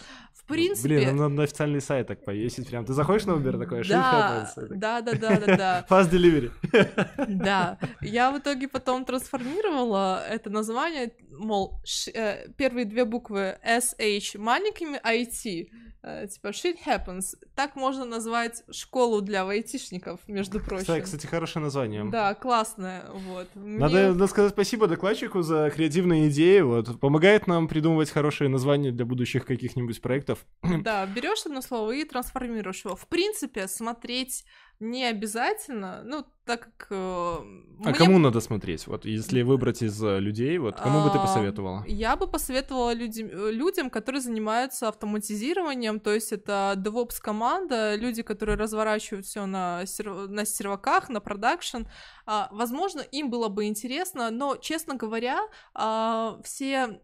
[0.47, 2.85] Принципе, Блин, нам надо на официальный сайт так повесить прям.
[2.85, 5.85] Ты заходишь на Uber такой, shit да, да, да, да, да, да.
[5.89, 6.51] Fast delivery.
[7.27, 11.81] Да, я в итоге потом трансформировала это название, мол,
[12.13, 15.69] э, первые две буквы SH маленькими IT,
[16.03, 17.35] э, типа shit happens.
[17.55, 20.81] Так можно назвать школу для айтишников, между прочим.
[20.83, 22.05] Кстати, кстати, хорошее название.
[22.05, 23.47] Да, классное, вот.
[23.55, 26.61] Надо, Мне- надо сказать спасибо докладчику за креативные идеи.
[26.61, 26.99] Вот.
[26.99, 30.36] Помогает нам придумывать хорошие названия для будущих каких-нибудь проектов.
[30.83, 32.95] Да, берешь одно слово и трансформируешь его.
[32.95, 34.43] В принципе, смотреть
[34.79, 36.87] не обязательно, ну, так как...
[36.91, 37.43] э, А
[37.89, 38.85] мне кому надо смотреть?
[38.85, 41.83] Вот если выбрать из э, людей, вот кому бы ты А, посоветовала?
[41.87, 48.21] Я бы посоветовала людям, э, людям, которые занимаются автоматизированием, то есть это DevOps команда, люди,
[48.21, 51.83] которые разворачивают все на, серв- на серваках, на продакшн.
[52.27, 55.39] А, возможно, им было бы интересно, но, честно говоря,
[55.73, 56.99] а, все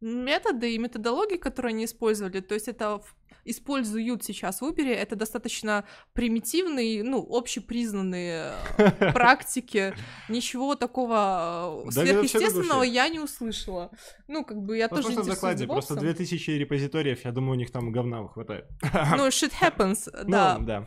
[0.00, 3.00] методы и методологии, которые они использовали, то есть это
[3.46, 9.94] используют сейчас в Uber, это достаточно примитивные, ну, общепризнанные э, практики.
[10.28, 13.90] Ничего такого э, сверхъестественного я не услышала.
[14.26, 15.66] Ну, как бы я тоже Возможно, в докладе.
[15.66, 16.00] Просто DevOps'ом.
[16.00, 18.66] 2000 репозиториев, я думаю, у них там говна хватает.
[18.82, 20.86] Ну, shit happens, Ну, да.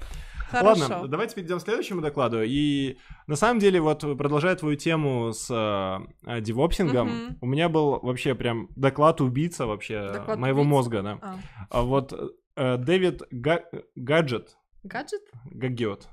[0.49, 0.81] Хорошо.
[0.89, 2.41] Ладно, давайте перейдем к следующему докладу.
[2.43, 7.37] И на самом деле, вот продолжая твою тему с э, девопсингом, Мгм.
[7.41, 10.69] у меня был вообще прям доклад убийца вообще Доклад моего убийца?
[10.75, 11.19] мозга, да.
[11.21, 11.35] А,
[11.69, 12.13] А вот
[12.55, 15.21] э, Дэвид Га- Гаджет, гаджет?
[15.51, 16.07] Гагиот,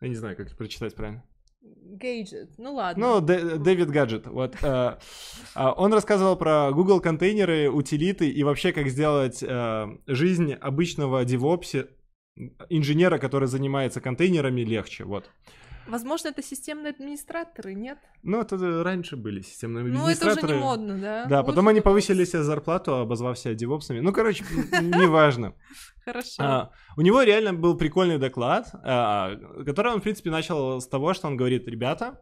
[0.00, 1.24] я не знаю, как прочитать правильно.
[1.64, 3.06] Gadget, ну ладно.
[3.20, 4.56] Ну, Дэ- Дэвид Гаджет, вот.
[4.62, 4.96] э,
[5.54, 11.86] а, Он рассказывал про Google контейнеры, утилиты и вообще как сделать э, жизнь обычного девопси
[12.68, 15.30] инженера, который занимается контейнерами, легче, вот.
[15.86, 17.98] Возможно, это системные администраторы, нет?
[18.22, 20.46] Ну, это раньше были системные Ну, это администраторы.
[20.46, 21.26] уже не модно, да?
[21.26, 23.98] Да, Лучше потом они повысили себе зарплату, обозвав себя девопсами.
[23.98, 24.44] Ну, короче,
[24.80, 25.54] неважно.
[26.04, 26.42] Хорошо.
[26.42, 31.14] А, У него реально был прикольный доклад, а, который он, в принципе, начал с того,
[31.14, 32.20] что он говорит, ребята,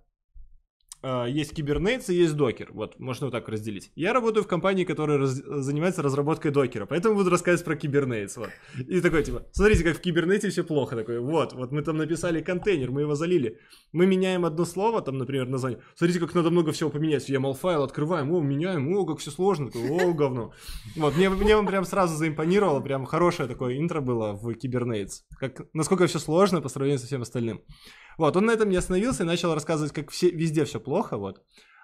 [1.03, 2.71] есть кибернейтс и есть докер.
[2.73, 3.91] Вот, можно вот так разделить.
[3.95, 8.37] Я работаю в компании, которая раз- занимается разработкой докера, поэтому буду рассказывать про кибернейтс.
[8.37, 8.51] Вот.
[8.77, 10.97] И такой, типа, смотрите, как в кибернете все плохо.
[10.97, 13.59] Такой, вот, вот мы там написали контейнер, мы его залили.
[13.93, 15.81] Мы меняем одно слово, там, например, название.
[15.95, 17.29] Смотрите, как надо много всего поменять.
[17.31, 19.71] YAML файл открываем, о, меняем, о, как все сложно.
[19.71, 20.53] Такой, о, говно.
[20.97, 25.23] Вот, мне, мне он прям сразу заимпонировало, прям хорошее такое интро было в кибернейтс.
[25.39, 27.63] Как, насколько все сложно по сравнению со всем остальным.
[28.19, 31.43] Вот, он на этом не остановился и начал рассказывать, как все, везде все плохо, вот.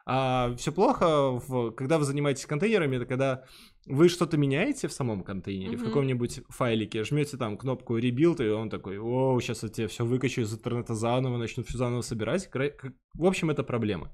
[0.09, 3.43] А все плохо, в, когда вы занимаетесь контейнерами, это когда
[3.87, 5.89] вы что-то меняете в самом контейнере, в Мгм.
[5.89, 10.43] каком-нибудь файлике, жмете там кнопку rebuild, и он такой, о, сейчас я тебе все выкачу
[10.43, 12.49] из интернета заново, начну все заново собирать.
[13.15, 14.13] В общем, это проблема.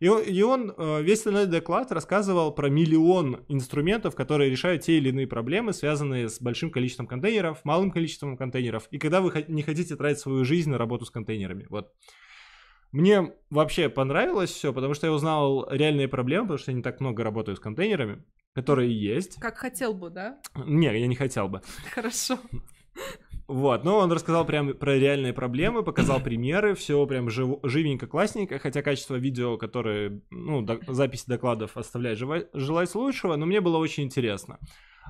[0.00, 4.96] И он, и он э, весь остальной доклад рассказывал про миллион инструментов, которые решают те
[4.96, 9.62] или иные проблемы, связанные с большим количеством контейнеров, малым количеством контейнеров, и когда вы не
[9.62, 11.66] хотите тратить свою жизнь на работу с контейнерами.
[11.68, 11.92] Вот.
[12.92, 17.00] Мне вообще понравилось все, потому что я узнал реальные проблемы, потому что я не так
[17.00, 19.38] много работаю с контейнерами, которые есть.
[19.38, 20.40] Как хотел бы, да?
[20.56, 21.60] Не, я не хотел бы.
[21.94, 22.38] Хорошо.
[23.50, 28.60] Вот, но он рассказал прям про реальные проблемы, показал примеры, все прям жив- живенько, классненько,
[28.60, 33.78] хотя качество видео, которые, ну, до- записи докладов оставляет жива- желать лучшего, но мне было
[33.78, 34.60] очень интересно.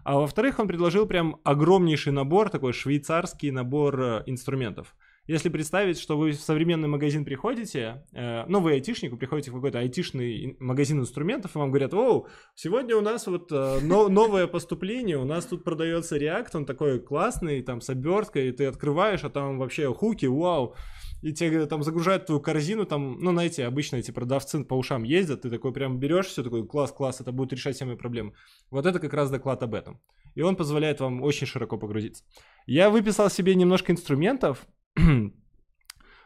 [0.05, 4.95] А во-вторых, он предложил прям огромнейший набор, такой швейцарский набор э, инструментов.
[5.31, 9.55] Если представить, что вы в современный магазин приходите, э, ну, вы айтишник, вы приходите в
[9.55, 14.09] какой-то айтишный ин- магазин инструментов, и вам говорят, о, сегодня у нас вот э, но-
[14.09, 18.65] новое поступление, у нас тут продается React, он такой классный, там, с оберткой, и ты
[18.65, 20.75] открываешь, а там вообще хуки, вау,
[21.23, 25.43] и тебе там загружают твою корзину, там, ну, знаете, обычно эти продавцы по ушам ездят,
[25.43, 28.33] ты такой прям берешь все, такой, класс, класс, это будет решать все мои проблемы.
[28.73, 30.01] Вот это как раз доклад об этом.
[30.35, 32.25] И он позволяет вам очень широко погрузиться.
[32.67, 34.67] Я выписал себе немножко инструментов.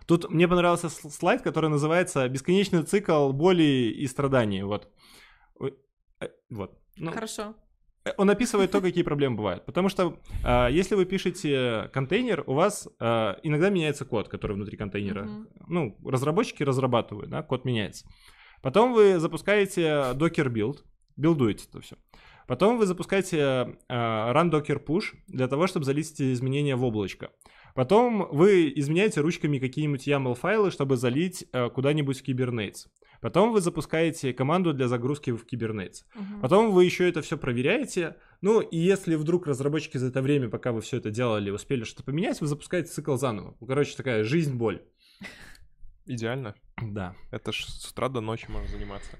[0.07, 4.62] Тут мне понравился сл- слайд, который называется «Бесконечный цикл боли и страданий».
[4.62, 4.88] Вот.
[6.20, 6.79] Э, Вот.
[6.96, 7.55] Ну, Хорошо.
[8.05, 9.64] Э, Он описывает то, какие проблемы бывают.
[9.64, 14.77] Потому что а, если вы пишете контейнер, у вас а, иногда меняется код, который внутри
[14.77, 15.24] контейнера.
[15.24, 15.48] Мгм.
[15.68, 18.07] Ну, разработчики разрабатывают, да, код меняется.
[18.62, 19.83] Потом вы запускаете
[20.14, 20.79] Docker build,
[21.16, 21.96] билдуете это все.
[22.46, 27.31] Потом вы запускаете а, run docker push для того, чтобы залить эти изменения в облачко.
[27.74, 32.87] Потом вы изменяете ручками какие-нибудь YAML файлы, чтобы залить а, куда-нибудь в Kubernetes.
[33.20, 36.04] Потом вы запускаете команду для загрузки в Kubernetes.
[36.14, 36.40] Мгм.
[36.40, 38.16] Потом вы еще это все проверяете.
[38.42, 42.04] Ну, и если вдруг разработчики за это время, пока вы все это делали, успели что-то
[42.04, 43.56] поменять, вы запускаете цикл заново.
[43.60, 44.82] Ну, Короче, такая жизнь-боль.
[46.06, 46.54] Идеально.
[46.82, 47.14] Да.
[47.30, 49.18] Это ж с утра до ночи можно заниматься.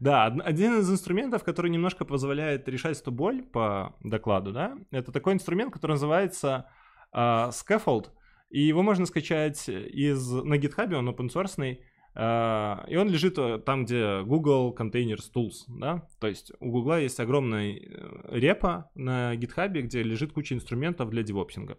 [0.00, 5.12] Да, од- один из инструментов, который немножко позволяет решать эту боль по докладу, да, это
[5.12, 6.68] такой инструмент, который называется
[7.16, 8.10] а, Scaffold,
[8.50, 11.78] и его можно скачать из, на GitHub, он open source,
[12.18, 17.20] и он лежит э, там, где Google Container Tools, да, то есть у Google есть
[17.20, 21.78] огромная э, репа на GitHub, где лежит куча инструментов для DevOps инга.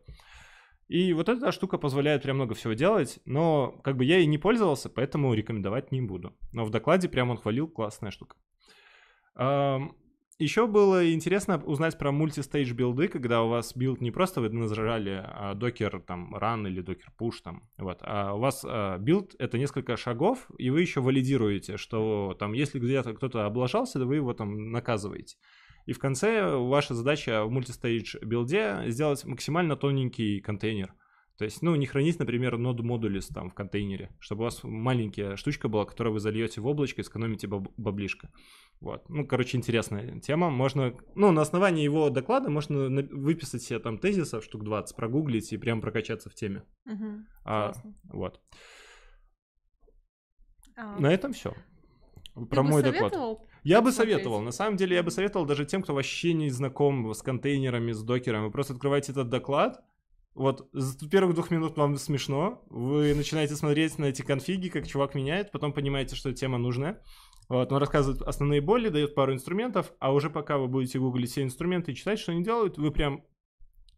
[0.88, 4.38] И вот эта штука позволяет прям много всего делать, но как бы я ей не
[4.38, 6.38] пользовался, поэтому рекомендовать не буду.
[6.54, 8.38] Но в докладе прям он хвалил, классная штука.
[10.40, 14.50] Еще было интересно узнать про multistage build ы, когда у вас build не просто вы
[14.50, 15.56] нажали а,
[16.06, 20.48] там run или docker push там, вот, а у вас а, build это несколько шагов,
[20.60, 25.38] и вы еще валидируете, что там если где-то кто-то облажался, то вы его там наказываете.
[25.88, 30.94] И в конце ваша задача в multistage build е сделать максимально тоненький контейнер.
[31.38, 35.36] То есть, ну, не хранить, например, node modules там в контейнере, чтобы у вас маленькая
[35.36, 38.32] штучка была, которую вы зальете в облачко и сэкономите баб- баблишко.
[38.82, 39.08] Вот.
[39.08, 40.50] Ну, короче, интересная тема.
[40.50, 45.54] Можно, ну, на основании его доклада можно на- выписать себе там тезисов штук 20, прогуглить
[45.54, 46.64] и прям прокачаться в теме.
[46.86, 47.28] Мгм.
[47.46, 47.94] А, Классно.
[48.06, 48.42] вот.
[50.76, 51.54] А, На этом все.
[52.50, 53.14] Про мой доклад.
[53.64, 54.42] Я бы советовал.
[54.42, 58.02] На самом деле, я бы советовал даже тем, кто вообще не знаком с контейнерами, с
[58.04, 58.46] докером.
[58.46, 59.84] Вы просто открываете этот доклад.
[60.38, 62.64] Вот, с первых двух минут вам смешно.
[62.70, 67.02] Вы начинаете смотреть на эти конфиги, как чувак меняет, потом понимаете, что тема нужная.
[67.50, 71.42] Вот, он рассказывает основные боли, дает пару инструментов, а уже пока вы будете гуглить все
[71.42, 73.24] инструменты и читать, что они делают, вы прям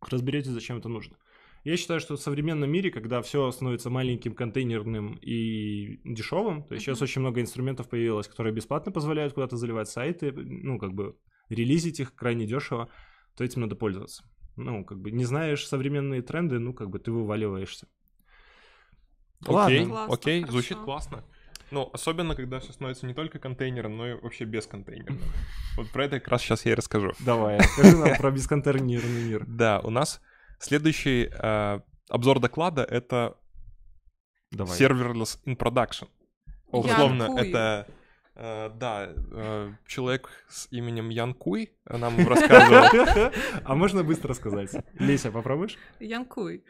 [0.10, 1.18] разберетесь, зачем это нужно.
[1.66, 6.86] Я считаю, что в современном мире, когда все становится маленьким, контейнерным и дешевым, то есть
[6.86, 7.04] сейчас Мгм.
[7.04, 11.18] очень много инструментов появилось, которые бесплатно позволяют куда-то заливать сайты, ну, как бы
[11.50, 12.88] релизить их крайне дешево,
[13.36, 14.24] то этим надо пользоваться.
[14.60, 17.88] Ну, как бы не знаешь современные тренды, ну, как бы ты вываливаешься.
[19.46, 20.52] Окей, Классно, окей, хорошо.
[20.52, 21.24] звучит классно.
[21.72, 25.20] Ну, особенно, когда все становится не только контейнером, но и вообще бесконтейнерным.
[25.78, 27.14] Вот про это как раз сейчас я и расскажу.
[27.20, 29.46] Давай, расскажи нам про бесконтейнерный мир.
[29.48, 30.20] Да, у нас
[30.60, 33.38] следующий э, обзор доклада— это
[34.52, 34.78] Давай.
[34.78, 36.10] serverless in production.
[36.72, 37.88] Условно, это,
[38.40, 43.34] да, э, человек с именем Ян Куй нам рассказывал.
[43.66, 44.72] А можно быстро сказать?
[44.98, 45.78] Леся, попробуешь?
[46.00, 46.64] Янкуй.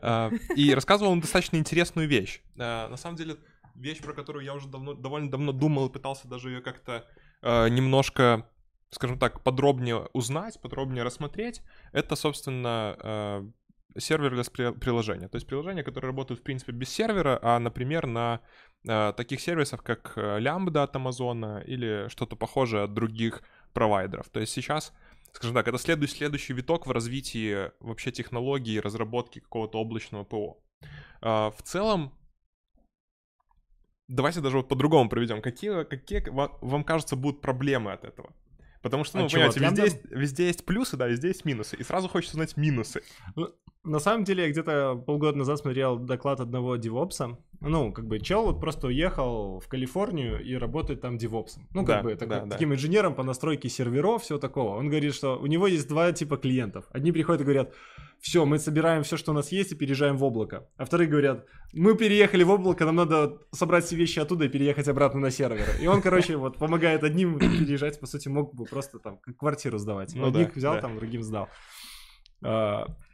[0.00, 2.42] А, И рассказывал он достаточно интересную вещь.
[2.56, 3.36] На самом деле,
[3.76, 7.06] вещь, про которую я уже давно, довольно давно думал и пытался даже ее как-то
[7.42, 8.48] немножко,
[8.90, 13.44] скажем так, подробнее узнать, подробнее рассмотреть, это, собственно,
[13.98, 15.28] serverless при- приложения.
[15.28, 18.40] То есть приложения, которые работают, в принципе, без сервера, а, например, на
[18.84, 23.42] таких сервисах, как а, Lambda от Амазона или что-то похожее от других
[23.72, 24.28] провайдеров.
[24.28, 24.92] То есть сейчас
[25.32, 30.62] скажем так, это следующий, следующий виток в развитии вообще технологий и разработки какого-то облачного ПО.
[31.20, 32.12] А, В целом,
[34.08, 35.40] давайте даже вот по-другому проведем.
[35.42, 38.34] Какие, какие ва- вам кажется будут проблемы от этого?
[38.82, 41.44] Потому что, ну, От вы чего, понимаете, везде есть, везде есть плюсы, да, везде есть
[41.44, 41.76] минусы.
[41.76, 43.02] И сразу хочется знать минусы.
[43.84, 47.36] На самом деле, я где-то полгода назад смотрел доклад одного девопса.
[47.60, 51.66] Ну, как бы чел вот просто уехал в Калифорнию и работает там девопсом.
[51.74, 52.50] Ну, как Да, бы такой- да, да.
[52.50, 54.76] таким инженером по настройке серверов, всего такого.
[54.76, 56.84] Он говорит, что у него есть два типа клиентов.
[56.92, 57.74] Одни приходят и говорят,
[58.20, 60.68] все, мы собираем все, что у нас есть, и переезжаем в облако.
[60.76, 64.86] А вторые говорят, мы переехали в облако, нам надо собрать все вещи оттуда и переехать
[64.86, 65.66] обратно на сервер.
[65.80, 70.14] И он, короче, вот помогает одним переезжать, по сути, мог бы просто там квартиру сдавать.
[70.14, 70.80] Ну Одних да, взял, да.
[70.82, 71.48] там, другим сдал.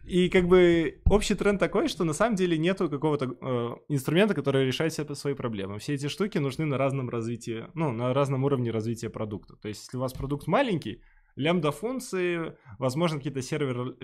[0.05, 4.67] И как бы общий тренд такой, что на самом деле нету какого-то э, инструмента, который
[4.67, 5.79] решает все свои проблемы.
[5.79, 9.57] Все эти штуки нужны на разном развитии, ну, на разном уровне развития продукта.
[9.57, 11.03] То есть, если у вас продукт маленький,
[11.37, 13.97] лямбда-функции, возможно, какие-то сервер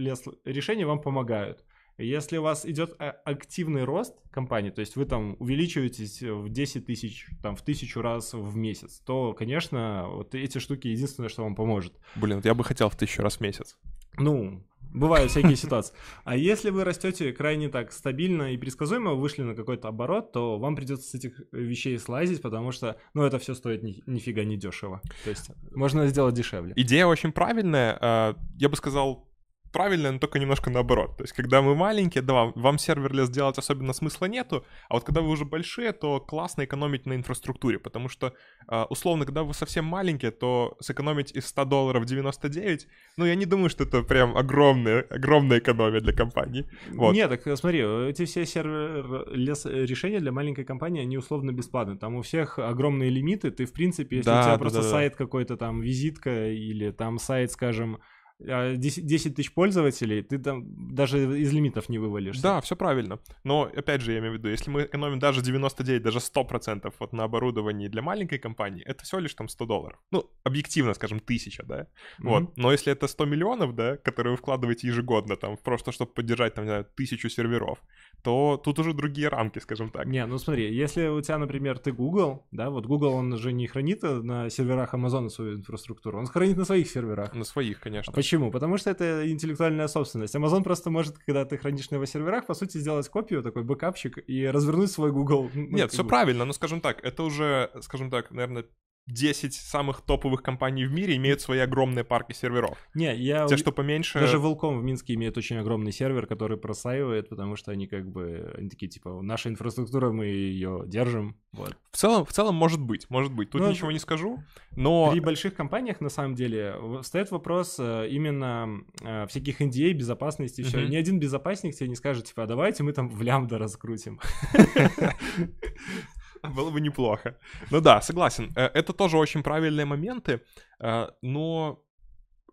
[0.44, 1.64] решения вам помогают.
[1.96, 6.86] Если у вас идет а- активный рост компании, то есть вы там увеличиваетесь в 10
[6.86, 11.54] тысяч, там в тысячу раз в месяц, то, конечно, вот эти штуки единственное, что вам
[11.54, 11.94] поможет.
[12.16, 13.76] Блин, вот я бы хотел в тысячу раз в месяц.
[14.16, 15.94] Ну, бывают всякие ситуации.
[16.24, 20.76] А если вы растете крайне так стабильно и предсказуемо, вышли на какой-то оборот, то вам
[20.76, 25.00] придется с этих вещей слазить, потому что, ну, это все стоит ни- нифига не дешево.
[25.24, 26.72] То есть можно сделать дешевле.
[26.76, 27.98] Идея очень правильная.
[28.00, 29.28] а, Я бы сказал,
[29.74, 31.16] правильная, но только немножко наоборот.
[31.18, 35.04] То есть, когда мы маленькие, да, вам, вам serverless делать особенно смысла нету, а вот
[35.04, 38.32] когда вы уже большие, то классно экономить на инфраструктуре, потому что,
[38.68, 43.46] а, условно, когда вы совсем маленькие, то сэкономить из 100 долларов 99, ну, я не
[43.46, 46.66] думаю, что это прям огромная, огромная экономия для компании.
[46.92, 47.12] Вот.
[47.12, 51.98] Нет, так э, смотри, эти все сервер лес- решения для маленькой компании, они условно бесплатны.
[51.98, 53.50] Там у всех огромные лимиты.
[53.50, 56.92] Ты, в принципе, если Да, у тебя да, просто да, сайт какой-то там, визитка или
[56.92, 57.98] там сайт, скажем,
[58.40, 62.42] 10 10 тысяч пользователей, ты там даже из лимитов не вывалишься.
[62.42, 63.18] Да, все правильно.
[63.44, 67.12] Но, опять же, я имею в виду, если мы экономим даже 99, даже 100% вот
[67.12, 69.98] на оборудовании для маленькой компании, это всего лишь там 100 долларов.
[70.10, 71.86] Ну, объективно, скажем, тысяча, да?
[72.18, 72.28] Мгм.
[72.28, 72.56] Вот.
[72.56, 76.64] Но если это 100 миллионов, да, которые вы вкладываете ежегодно, там, просто чтобы поддержать, там,
[76.64, 77.78] не знаю, тысячу серверов,
[78.22, 80.06] то тут уже другие рамки, скажем так.
[80.06, 83.66] Не, ну смотри, если у тебя, например, ты Google, да, вот Google, он же не
[83.66, 87.34] хранит на серверах Amazon свою инфраструктуру, он хранит на своих серверах.
[87.34, 88.12] На своих, А конечно.
[88.24, 88.50] Почему?
[88.50, 90.34] Потому что это интеллектуальная собственность.
[90.34, 94.18] Amazon просто может, когда ты хранишь на его серверах, по сути, сделать копию, такой бэкапчик,
[94.26, 95.50] и развернуть свой Google.
[95.54, 98.64] Нет, все правильно, но, скажем так, это уже, скажем так, наверное,
[99.06, 102.78] 10 самых топовых компаний в мире имеют свои огромные парки серверов.
[102.94, 103.46] Не, я...
[103.46, 104.18] Те, что поменьше...
[104.18, 108.54] Даже Волком в Минске имеет очень огромный сервер, который просаивает, потому что они как бы,
[108.56, 111.36] они такие, типа, наша инфраструктура, мы ее держим.
[111.52, 111.76] Вот.
[111.90, 113.50] В целом, в целом, может быть, может быть.
[113.50, 114.42] Тут Ну, ничего не скажу,
[114.74, 115.10] но...
[115.10, 120.64] При больших компаниях, на самом деле, встает вопрос э, именно э, всяких NDA, безопасности и
[120.64, 120.78] все.
[120.78, 120.90] Мгм.
[120.90, 124.18] Ни один безопасник тебе не скажет, типа, а давайте мы там в лямбда раскрутим.
[126.50, 127.38] Было бы неплохо.
[127.70, 128.52] Ну да, согласен.
[128.56, 130.40] Э, Это тоже очень правильные моменты,
[130.80, 131.82] э, но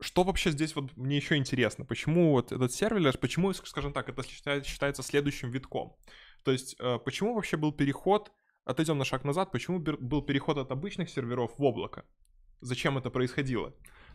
[0.01, 1.85] что вообще здесь вот мне еще интересно?
[1.85, 4.23] Почему вот этот сервер, почему, скажем так, это
[4.63, 5.95] считается, следующим витком?
[6.43, 8.31] То есть, э, почему вообще был переход,
[8.65, 12.03] отойдем на шаг назад, почему был переход от обычных серверов в облако?
[12.61, 13.73] Зачем это происходило?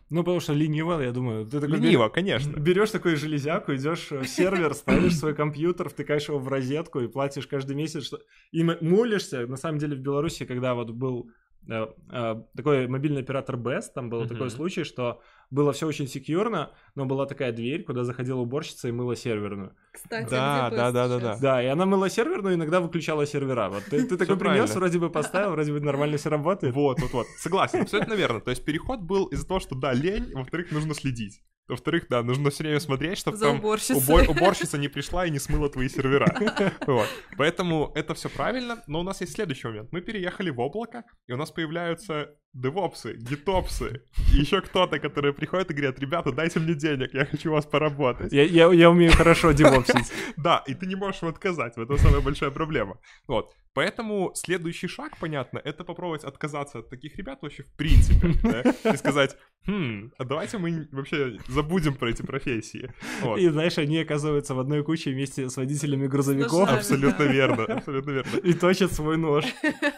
[0.09, 1.45] Ну, потому что лениво, я думаю.
[1.45, 2.57] Ты такой Лениво, конечно.
[2.57, 7.47] Берешь такую железяку, идешь в сервер, ставишь свой компьютер, втыкаешь его в розетку и платишь
[7.47, 8.05] каждый месяц.
[8.05, 8.19] Что...
[8.51, 9.45] И молишься.
[9.47, 11.29] На самом деле в Беларуси, когда вот был
[11.67, 16.71] э, э, такой мобильный оператор Best, там был такой случай, что было все очень секьюрно,
[16.95, 19.75] но была такая дверь, куда заходила уборщица и мыла серверную.
[19.91, 21.39] Кстати, Да, да, да, да, сейчас?
[21.39, 23.69] Да, и она мыла серверную, иногда выключала сервера.
[23.69, 26.73] Вот ты, ты такой принес, вроде бы поставил, вроде бы нормально все работает.
[26.75, 27.27] Вот, вот, вот.
[27.37, 28.41] Согласен, абсолютно верно.
[28.41, 31.41] То есть переход был из-за того, что да, лень, во-вторых, нужно следить.
[31.67, 33.57] Во-вторых, да, нужно все время смотреть, чтобы там
[33.97, 36.27] убор- уборщица не пришла и не смыла твои сервера.
[36.87, 37.07] Вот.
[37.37, 39.91] Поэтому это все правильно, но у нас есть следующий момент.
[39.91, 44.01] Мы переехали в облако, и у нас появляются девопсы, гитопсы,
[44.33, 47.65] и еще кто-то, которые приходят и говорят, ребята, дайте мне денег, я хочу у вас
[47.65, 48.31] поработать.
[48.31, 50.11] Я, я, я умею хорошо девопсить.
[50.37, 52.99] Да, и ты не можешь им отказать, в этом самая большая проблема.
[53.27, 53.53] Вот.
[53.73, 58.97] Поэтому следующий шаг, понятно, это попробовать отказаться от таких ребят вообще в принципе, да, и
[58.97, 62.93] сказать, хм, а давайте мы вообще забудем про эти профессии.
[63.21, 63.39] Вот.
[63.39, 66.77] И знаешь, они оказываются в одной куче вместе с водителями грузовиков с ножами.
[66.77, 68.37] Абсолютно верно, абсолютно верно.
[68.37, 69.45] и точат свой нож.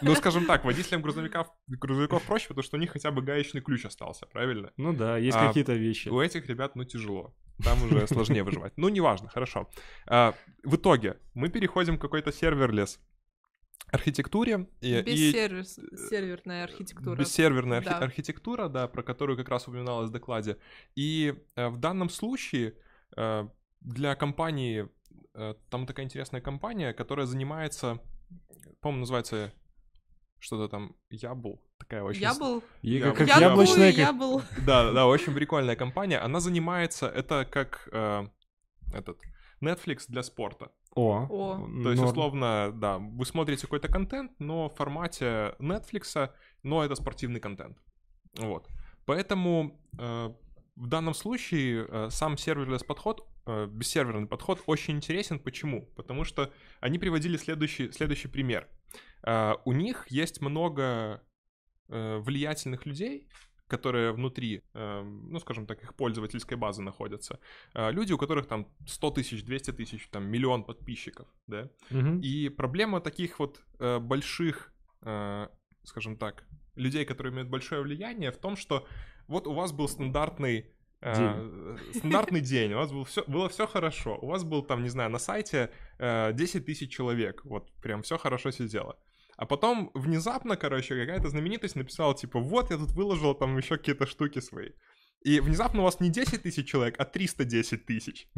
[0.02, 3.84] Ну, скажем так, водителям грузовиков, грузовиков проще, потому что у них хотя бы гаечный ключ
[3.84, 4.72] остался, правильно?
[4.76, 6.08] Ну да, есть А, какие-то вещи.
[6.08, 7.34] У этих ребят, ну, тяжело.
[7.62, 8.72] Там уже сложнее выживать.
[8.76, 9.68] Ну, неважно, хорошо.
[10.06, 13.00] А, в итоге мы переходим к какой-то serverless
[13.88, 14.66] архитектуре.
[14.80, 17.16] И, Без и- сервер- серверная архитектура.
[17.16, 17.98] Бессерверная архи- Да.
[17.98, 20.58] архитектура, да, про которую как раз упоминалось в докладе.
[20.94, 22.74] И э, в данном случае
[23.16, 23.48] э,
[23.80, 24.88] для компании,
[25.34, 27.98] э, там такая интересная компания, которая занимается,
[28.80, 29.52] по-моему, называется
[30.38, 32.22] что-то там Ябл, такая очень...
[32.22, 32.62] Я был...
[32.82, 33.90] И Я- как, как Я яблочная...
[33.90, 34.42] я как- был...
[34.64, 36.18] Да, да, очень прикольная компания.
[36.18, 38.28] Она занимается, это как э,
[38.94, 39.18] этот
[39.60, 40.70] Netflix для спорта.
[40.94, 41.82] О, О.
[41.82, 42.10] То есть, норм.
[42.10, 46.30] условно, да, вы смотрите какой-то контент, но в формате Netflix,
[46.62, 47.78] но это спортивный контент.
[48.38, 48.68] Вот.
[49.06, 50.32] Поэтому э,
[50.76, 55.38] в данном случае э, сам serverless подход, э, бессерверный подход очень интересен.
[55.38, 55.86] Почему?
[55.96, 58.68] Потому что они приводили следующий, следующий пример.
[59.22, 61.22] Э, у них есть много
[61.88, 63.28] э, влиятельных людей,
[63.70, 67.38] которые внутри, э, ну, скажем так, их пользовательской базы находятся.
[67.74, 71.68] Э, люди, у которых там 100 тысяч, 200 тысяч, там миллион подписчиков, да.
[71.90, 72.20] Мгм.
[72.20, 75.48] И проблема таких вот э, больших, э,
[75.84, 76.44] скажем так,
[76.76, 78.86] людей, которые имеют большое влияние, в том, что
[79.28, 80.66] вот у вас был стандартный
[81.02, 84.90] э, стандартный день, у вас был всё, было все хорошо, у вас был там, не
[84.90, 88.96] знаю, на сайте э, 10 тысяч человек, вот прям все хорошо сидело.
[89.40, 94.04] А потом внезапно, короче, какая-то знаменитость написала, типа, вот я тут выложил там еще какие-то
[94.04, 94.72] штуки свои.
[95.22, 98.28] И внезапно у вас не 10 тысяч человек, а 310 тысяч.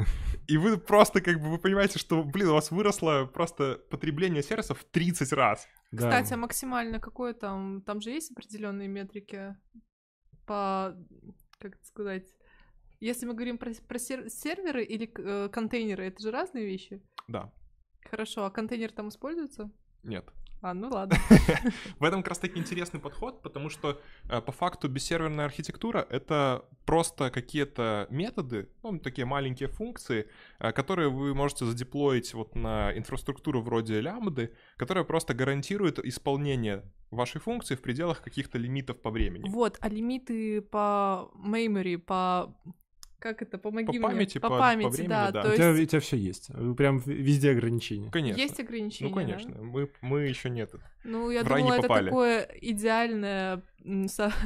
[0.46, 4.78] И вы просто, как бы, вы понимаете, что, блин, у вас выросло просто потребление сервисов
[4.78, 5.66] в 30 раз.
[5.90, 6.08] Да.
[6.08, 7.82] Кстати, а максимально какое там...
[7.82, 9.56] Там же есть определенные метрики
[10.46, 10.96] по...
[11.58, 12.28] Как это сказать?
[13.00, 17.02] Если мы говорим про, про сер- серверы или э, контейнеры, это же разные вещи.
[17.26, 17.52] Да,
[18.08, 19.72] Хорошо, а контейнер там используется?
[20.04, 20.32] нет.
[20.62, 21.18] А, ну ладно.
[21.98, 26.64] В этом как раз таки интересный подход, потому что э, по факту бессерверная архитектура— это
[26.86, 30.28] просто какие-то методы, ну, такие маленькие функции,
[30.60, 37.40] э, которые вы можете задеплоить вот на инфраструктуру вроде лямбды, которая просто гарантирует исполнение вашей
[37.40, 39.48] функции в пределах каких-то лимитов по времени.
[39.48, 42.54] Вот, а лимиты по memory, по...
[43.22, 43.56] Как это?
[43.56, 44.00] Помоги По мне.
[44.02, 45.30] памяти, по по- по памяти, времени, да.
[45.30, 45.42] да.
[45.42, 46.50] То У тебя, есть у тебя все есть.
[46.76, 48.10] Прям везде ограничения.
[48.10, 48.40] Конечно.
[48.40, 49.22] есть ограничения, Ну, да?
[49.22, 49.54] конечно.
[49.62, 50.72] Мы, мы еще нет.
[51.04, 52.04] Ну, я В думала, это попали.
[52.06, 53.62] такое идеальное...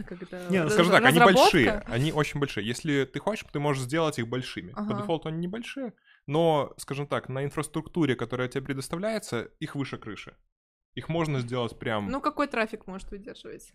[0.07, 0.47] Как это?
[0.51, 1.41] Не, ну, раз- Скажем так, они разработка.
[1.43, 2.66] большие, они очень большие.
[2.66, 4.72] Если ты хочешь, ты можешь сделать их большими.
[4.72, 5.01] По Ага.
[5.01, 5.95] дефолту они небольшие,
[6.27, 10.37] но, скажем так, на инфраструктуре, которая тебе предоставляется, их выше крыши.
[10.95, 12.09] Их можно сделать прям...
[12.11, 13.70] Ну, какой трафик может выдерживать?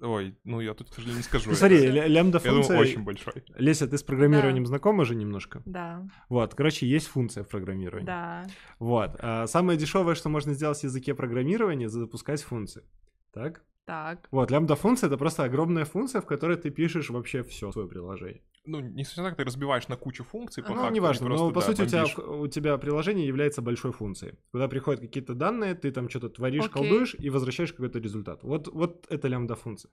[0.00, 1.50] Ой, ну я тут, к сожалению, не скажу.
[1.50, 2.78] Ну, смотри, лямбда Я думаю, функция...
[2.78, 3.44] очень большой.
[3.56, 5.62] Леся, ты с программированием знакома же немножко?
[5.66, 8.06] Да, Вот, короче, есть функция в программировании.
[8.06, 8.46] да.
[8.78, 9.16] Вот.
[9.18, 12.84] а самое дешевое, что можно сделать в языке программирования, запускать функции.
[13.32, 13.62] Так?
[13.86, 14.28] Так.
[14.30, 18.42] Вот, лямбда-функция— это просто огромная функция, в которой ты пишешь вообще все свое приложение.
[18.68, 21.50] Ну, не совсем так, ты разбиваешь на кучу функций, по ну, факту, неважно, ты но
[21.50, 24.34] просто, по да, сути у тебя, у тебя приложение является большой функцией.
[24.52, 26.72] Куда приходят какие-то данные, ты там что-то творишь, Окей.
[26.72, 28.42] колдуешь и возвращаешь какой-то результат.
[28.42, 29.90] Вот, вот это лямбда-функция.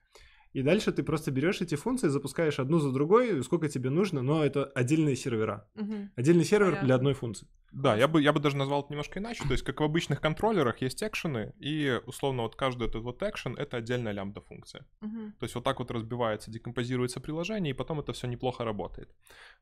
[0.56, 4.42] И дальше ты просто берешь эти функции, запускаешь одну за другой, сколько тебе нужно, но
[4.42, 5.68] это отдельные сервера.
[5.76, 6.12] Мгм.
[6.16, 6.86] Отдельный сервер Понятно.
[6.86, 7.48] для одной функции.
[7.74, 9.44] Да, я бы, я бы даже назвал это немножко иначе.
[9.44, 13.56] То есть, как в обычных контроллерах есть экшены, и, условно, вот каждый этот вот экшен—
[13.58, 14.86] это отдельная лямбда-функция.
[15.02, 15.34] Мгм.
[15.40, 19.14] То есть вот так вот разбивается, декомпозируется приложение, и потом это все неплохо работает.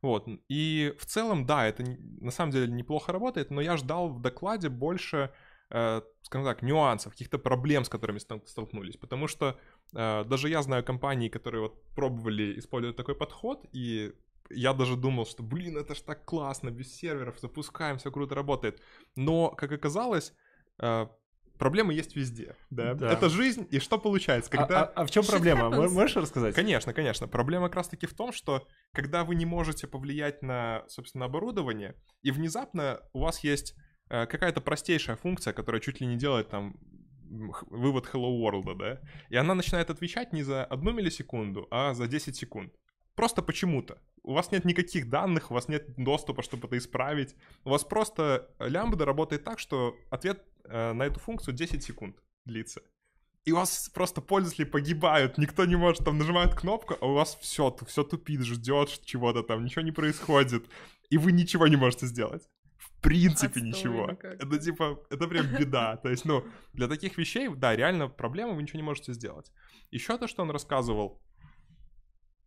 [0.03, 0.27] Вот.
[0.47, 1.83] И в целом, да, это
[2.21, 5.31] на самом деле неплохо работает, но я ждал в докладе больше,
[5.71, 8.97] э, скажем так, нюансов, каких-то проблем, с которыми стол- столкнулись.
[8.97, 9.57] Потому что
[9.93, 14.13] даже я знаю компании, которые вот пробовали использовать такой подход, и
[14.49, 18.81] я даже думал, что, блин, это ж так классно, без серверов, запускаем, все круто работает.
[19.15, 20.33] Но, как оказалось,
[20.79, 21.07] э,
[21.57, 22.55] проблемы есть везде.
[22.69, 22.93] Да?
[22.93, 23.11] Да.
[23.11, 24.51] Это жизнь, и что получается?
[24.53, 24.83] А- Когда...
[24.83, 25.61] А, а в чем Shit проблема?
[25.67, 25.75] happens.
[25.75, 26.55] Мо- Можешь рассказать?
[26.55, 27.27] Конечно, конечно.
[27.27, 32.31] Проблема как раз-таки в том, что когда вы не можете повлиять на, собственно, оборудование, и
[32.31, 33.75] внезапно у вас есть
[34.09, 36.75] э, какая-то простейшая функция, которая чуть ли не делает там
[37.69, 42.35] вывод Hello World, да, и она начинает отвечать не за одну миллисекунду, а за 10
[42.35, 42.73] секунд.
[43.15, 44.01] Просто почему-то.
[44.23, 47.35] У вас нет никаких данных, у вас нет доступа, чтобы это исправить.
[47.63, 52.81] У вас просто лямбда работает так, что ответ э, на эту функцию 10 секунд длится.
[53.45, 57.37] И у вас просто пользователи погибают, никто не может, там нажимает кнопку, а у вас
[57.41, 60.65] все, все тупит, ждет чего-то там, ничего не происходит,
[61.09, 62.47] и вы ничего не можете сделать.
[63.03, 64.07] В принципе Отстойно ничего.
[64.07, 64.27] как-то.
[64.27, 65.97] Это типа, это прям беда.
[66.03, 69.51] То есть, ну, для таких вещей, да, реально проблема, вы ничего не можете сделать.
[69.91, 71.21] Еще то, что он рассказывал,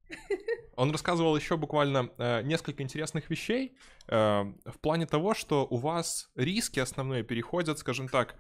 [0.76, 3.76] он рассказывал еще буквально э, несколько интересных вещей
[4.08, 8.34] э, в плане того, что у вас риски основные переходят, скажем так,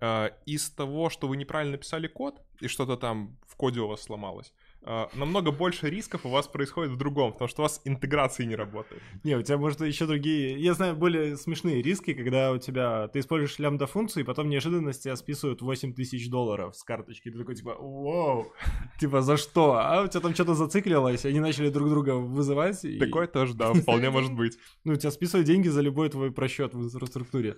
[0.00, 4.02] э, из того, что вы неправильно написали код и что-то там в коде у вас
[4.02, 4.54] сломалось.
[4.82, 8.56] Э, намного больше рисков у вас происходит в другом, потому что у вас интеграции не
[8.56, 9.02] работает.
[9.24, 10.58] Не, у тебя, может, еще другие...
[10.60, 13.08] Я знаю более смешные риски, когда у тебя...
[13.08, 17.30] Ты используешь лямбда-функцию, и потом неожиданно тебя списывают 8 тысяч долларов с карточки.
[17.30, 18.52] Ты такой, типа, вау,
[19.00, 19.78] типа, за что?
[19.78, 22.84] А у тебя там что-то зациклилось, они начали друг друга вызывать.
[22.98, 24.58] Такое тоже, да, вполне может быть.
[24.84, 27.56] Ну, у тебя списывают деньги за любой твой просчет в инфраструктуре.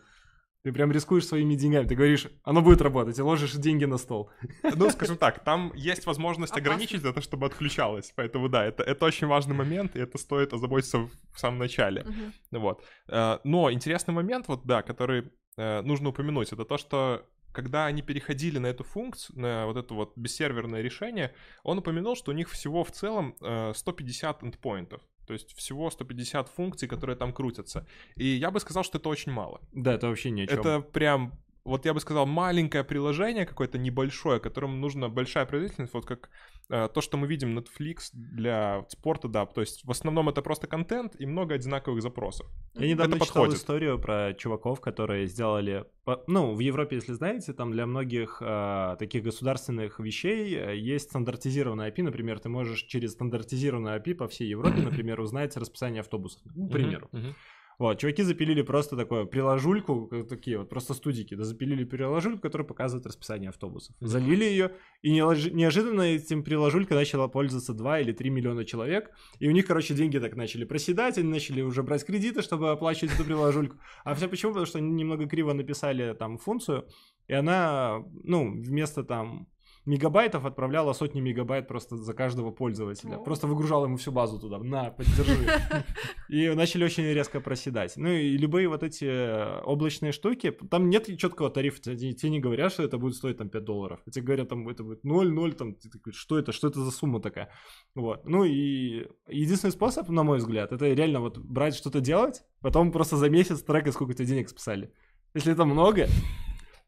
[0.62, 1.86] Ты прям рискуешь своими деньгами.
[1.86, 4.30] Ты говоришь, оно будет работать, и ложишь деньги на стол.
[4.62, 6.70] Ну, скажем так, там есть возможность Опасно.
[6.70, 8.12] ограничить это, чтобы отключалось.
[8.14, 12.04] Поэтому да, это, это очень важный момент, и это стоит озаботиться в в самом начале.
[12.04, 12.32] Мгм.
[12.60, 12.84] Вот.
[13.08, 18.02] Э, Но интересный момент, вот да, который э, нужно упомянуть, это то, что когда они
[18.02, 21.34] переходили на эту функцию, на вот это вот бессерверное решение,
[21.64, 25.02] он упомянул, что у них всего в целом э, 150 эндпоинтов.
[25.30, 27.86] То есть всего 150 функций, которые там крутятся.
[28.16, 29.60] И я бы сказал, что это очень мало.
[29.70, 30.58] Да, это вообще ни о чем.
[30.58, 36.04] Это прям, вот я бы сказал, маленькое приложение какое-то небольшое, которому нужна большая производительность, вот
[36.04, 36.30] как
[36.70, 39.46] то, что мы видим Netflix для спорта, да.
[39.46, 42.46] То есть в основном это просто контент и много одинаковых запросов.
[42.74, 43.60] Я недавно Это читал подходит.
[43.60, 45.84] историю про чуваков, которые сделали...
[46.26, 51.90] Ну, в Европе, если знаете, там для многих э, таких государственных вещей э, есть стандартизированная
[51.90, 52.02] API.
[52.02, 56.42] Например, ты можешь через стандартизированную API по всей Европе, например, узнать расписание автобусов.
[56.42, 57.08] К примеру.
[57.12, 57.34] Мгм, мгм.
[57.80, 63.06] Вот, чуваки запилили просто такое приложульку, такие вот просто студики, да, запилили приложульку, которая показывает
[63.06, 63.96] расписание автобусов.
[64.00, 69.48] Залили ее, и неожи- неожиданно этим приложулькой начало пользоваться 2 или 3 миллиона человек, и
[69.48, 73.24] у них, короче, деньги так начали проседать, они начали уже брать кредиты, чтобы оплачивать эту
[73.24, 73.78] приложульку.
[74.04, 74.52] А все почему?
[74.52, 76.86] Потому что они немного криво написали там функцию,
[77.28, 79.48] и она, ну, вместо там
[79.86, 83.16] мегабайтов отправляла сотни мегабайт просто за каждого пользователя.
[83.16, 83.18] О.
[83.18, 84.58] Просто выгружала ему всю базу туда.
[84.58, 85.46] На, поддержи.
[86.28, 87.94] И начали очень резко проседать.
[87.96, 91.80] Ну и любые вот эти э, облачные штуки, там нет четкого тарифа.
[91.80, 94.00] Тебе, не говорят, что это будет стоить там 5 долларов.
[94.10, 96.90] Тебе говорят, там это будет 0, 0, там, ты такой, что это, что это за
[96.90, 97.50] сумма такая?
[97.94, 98.26] Вот.
[98.26, 103.16] Ну и единственный способ, на мой взгляд, это реально вот брать что-то делать, потом просто
[103.16, 104.92] за месяц трекать, сколько тебе денег списали.
[105.34, 106.08] Если это много,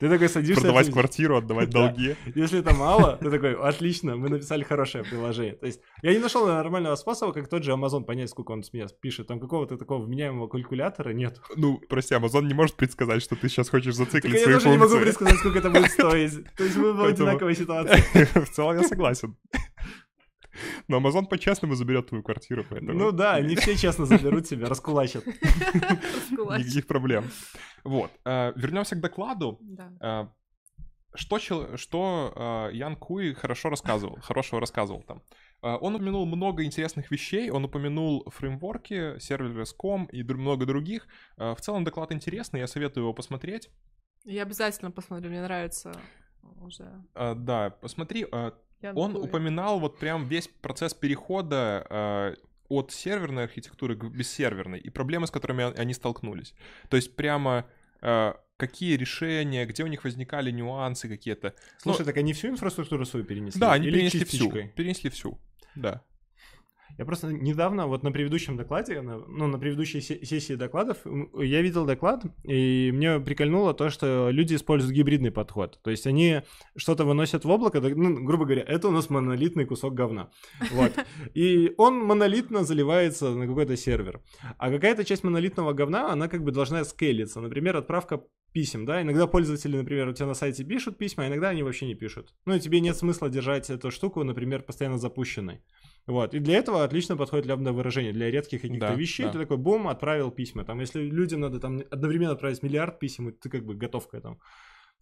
[0.03, 0.61] ты такой садишься...
[0.63, 1.87] Продавать это- квартиру, отдавать Да.
[1.87, 2.17] долги.
[2.35, 5.55] если это мало, ты такой, отлично, мы написали хорошее приложение.
[5.55, 8.73] То есть я не нашел нормального способа, как тот же Amazon понять, сколько он с
[8.73, 9.29] меня пишет.
[9.29, 11.41] Там какого-то такого вменяемого калькулятора нет.
[11.55, 14.69] Ну, прости, Amazon не может предсказать, что ты сейчас хочешь Так зациклить я свои даже
[14.71, 15.05] не могу функции.
[15.05, 16.33] предсказать, сколько это будет стоить.
[16.57, 18.03] То есть мы в одинаковой ситуации.
[18.45, 19.37] В целом я согласен.
[20.89, 22.93] Но Amazon по-честному заберет твою квартиру, поэтому...
[22.93, 25.25] Ну да, не все честно заберут тебя, раскулачат.
[26.31, 27.25] Никаких проблем.
[27.85, 28.11] Вот.
[28.25, 29.59] э, Вернемся к докладу.
[29.63, 29.93] Да.
[30.01, 30.29] Э,
[31.15, 31.39] Что,
[31.77, 35.23] что э, Ян Куи хорошо рассказывал, хорошего рассказывал там.
[35.65, 41.07] Он упомянул много интересных вещей, он упомянул фреймворки, serverless.com и дру- много других.
[41.37, 43.71] В целом доклад интересный, я советую его посмотреть.
[44.25, 45.93] Я обязательно посмотрю, мне нравится
[46.61, 47.05] уже.
[47.15, 48.27] Да, посмотри,
[48.95, 52.35] Он упоминал вот прям весь процесс перехода э,
[52.69, 56.55] от серверной архитектуры к бессерверной и проблемы, с которыми они столкнулись.
[56.89, 57.67] То есть прямо
[58.01, 61.55] э, какие решения, где у них возникали нюансы какие-то.
[61.79, 63.61] Слушай, так они всю инфраструктуру свою перенесли?
[63.61, 64.39] Да, они Или перенесли всю.
[64.39, 64.69] частичкой?
[64.69, 65.39] Перенесли всю.
[65.75, 66.03] Да.
[66.99, 70.99] Я просто недавно, вот на предыдущем докладе, ну, на предыдущей се- сессии докладов,
[71.35, 75.81] я видел доклад, и мне прикольнуло то, что люди используют гибридный подход.
[75.83, 76.43] То есть они
[76.77, 80.31] что-то выносят в облако, ну, грубо говоря, это у нас монолитный кусок говна.
[80.71, 80.93] Вот.
[81.35, 84.21] И он монолитно заливается на какой-то сервер.
[84.59, 87.41] А какая-то часть монолитного говна, она как бы должна скейлиться.
[87.41, 88.23] Например, отправка
[88.53, 91.87] писем, да, иногда пользователи, например, у тебя на сайте пишут письма, а иногда они вообще
[91.87, 92.35] не пишут.
[92.45, 95.63] Ну, и тебе нет смысла держать эту штуку, например, постоянно запущенной.
[96.07, 99.33] Вот, и для этого отлично подходит лямбда выражение, для редких каких-то Да, вещей, да.
[99.33, 103.49] ты такой, бум, отправил письма, там, если людям надо там одновременно отправить миллиард писем, ты
[103.49, 104.41] как бы готов к этому.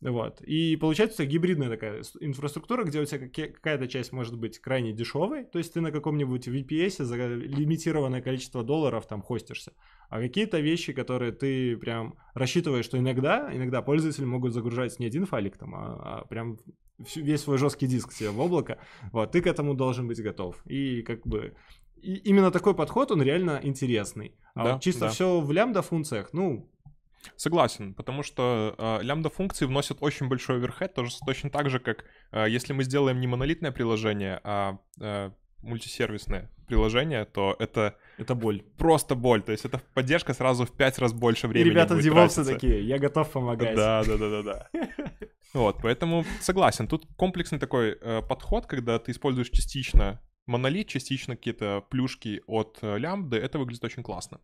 [0.03, 0.41] Вот.
[0.41, 5.59] И получается гибридная такая инфраструктура, где у тебя какая-то часть может быть крайне дешевой, то
[5.59, 9.73] есть ты на каком-нибудь VPS за лимитированное количество долларов там хостишься,
[10.09, 15.27] а какие-то вещи, которые ты прям рассчитываешь, что иногда, иногда пользователи могут загружать не один
[15.27, 16.59] файлик там, а, а прям
[17.17, 18.79] весь свой жесткий диск себе в облако,
[19.13, 20.57] вот, ты к этому должен быть готов.
[20.67, 21.55] И как бы
[22.03, 24.35] и именно такой подход, он реально интересный.
[24.55, 25.09] А Да, вот чисто да.
[25.09, 26.71] все в лямбда-функциях, ну,
[27.37, 32.47] Согласен, потому что э, лямбда-функции вносят очень большой оверхед, тоже точно так же, как э,
[32.49, 35.31] если мы сделаем не монолитное приложение, а э,
[35.63, 38.63] мультисервисное приложение, то это это боль.
[38.79, 42.05] просто боль, то есть это поддержка сразу в пять раз больше И времени ребята будет
[42.05, 43.77] девопсы такие, я готов помогать.
[43.77, 44.69] Да, да, да, да, да.
[45.53, 46.87] Вот, поэтому согласен.
[46.87, 52.99] Тут комплексный такой э, подход, когда ты используешь частично монолит, частично какие-то плюшки от э,
[52.99, 54.41] лямбды, это выглядит очень классно.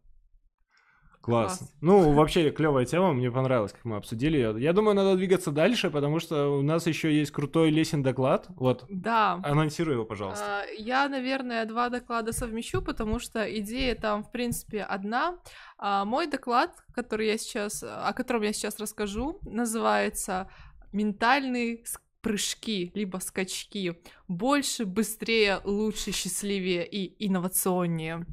[1.27, 1.59] Класс.
[1.59, 1.72] Класс.
[1.81, 4.55] Ну, вообще, клевая тема, мне понравилось, как мы обсудили ее.
[4.59, 8.47] Я думаю, надо двигаться дальше, потому что у нас еще есть крутой лесен доклад.
[8.57, 9.41] Вот, Да.
[9.45, 10.45] анонсируй его, пожалуйста.
[10.62, 15.39] А, Я, наверное, два доклада совмещу, потому что идея там, в принципе, одна.
[15.79, 20.49] А, Мой доклад, который я сейчас, о котором я сейчас расскажу, называется
[20.93, 24.01] «Ментальные с- прыжки, либо скачки.
[24.29, 28.27] Больше, быстрее, лучше, счастливее и инновационнее».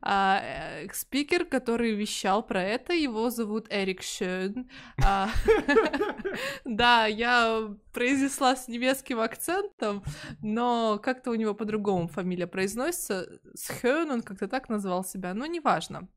[0.00, 4.68] А, э, Спикер, который вещал про это, его зовут Эрик Шön.
[5.04, 5.30] А,
[6.64, 10.02] Да, я произнесла с немецким акцентом,
[10.42, 13.40] но как-то у него по-другому фамилия произносится.
[13.54, 16.08] Схён, он как-то так назвал себя, но неважно.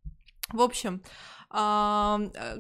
[0.50, 1.02] В общем,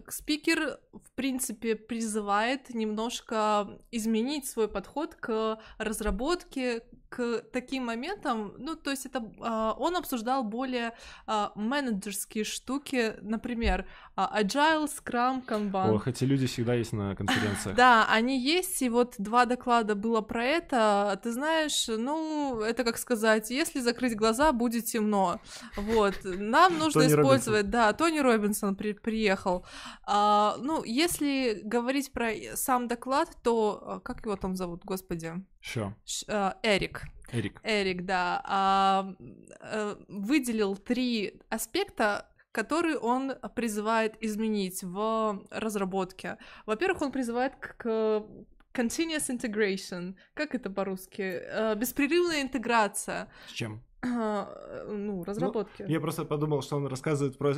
[0.07, 6.83] спикер, в принципе, призывает немножко изменить свой подход к разработке,
[7.15, 8.53] к таким моментам.
[8.57, 10.93] Ну, то есть это а, он обсуждал более
[11.27, 13.85] а, менеджерские штуки, например,
[14.15, 15.93] а, Agile, Scrum, Kanban.
[15.93, 17.75] Ох, эти люди всегда есть на конференциях.
[17.83, 21.19] Да, они есть, и вот два доклада было про это.
[21.21, 25.39] Ты знаешь, ну, это как сказать, если закрыть глаза, будет темно.
[25.77, 29.65] Вот, нам нужно Тони использовать, да, Тони Робинсон при- приехал.
[30.03, 35.33] А, ну, если говорить про сам доклад, то, как его там зовут, господи?
[35.63, 35.93] Что?
[36.05, 37.03] Ш- а, Эрик.
[37.31, 37.61] Эрик.
[37.63, 39.15] Эрик, да, а,
[39.61, 46.37] э, выделил три аспекта, которые он призывает изменить в разработке.
[46.65, 48.25] Во-первых, он призывает к, к
[48.73, 50.15] continuous integration.
[50.33, 51.21] Как это по-русски?
[51.21, 53.29] Э, Беспрерывная интеграция.
[53.47, 53.81] С чем?
[54.03, 55.85] Э, Ну, разработки.
[55.87, 57.53] Я просто подумал, что он рассказывает про...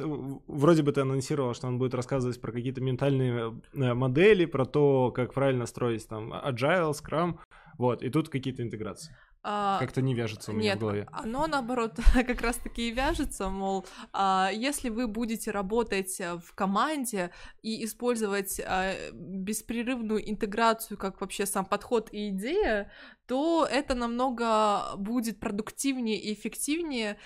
[0.48, 5.12] Вроде бы ты анонсировал, что он будет рассказывать про какие-то ментальные э, модели, про то,
[5.12, 7.40] как правильно строить там agile, scrum,
[7.78, 9.16] вот, и тут какие-то интеграции.
[9.48, 11.08] А, Как-то не вяжется у меня Нет, в голове.
[11.12, 17.30] оно наоборот как раз-таки и вяжется, мол, а, если вы будете работать э, в команде
[17.62, 22.92] и использовать а, беспрерывную интеграцию как вообще сам подход и идея,
[23.28, 27.18] то это намного будет продуктивнее и эффективнее,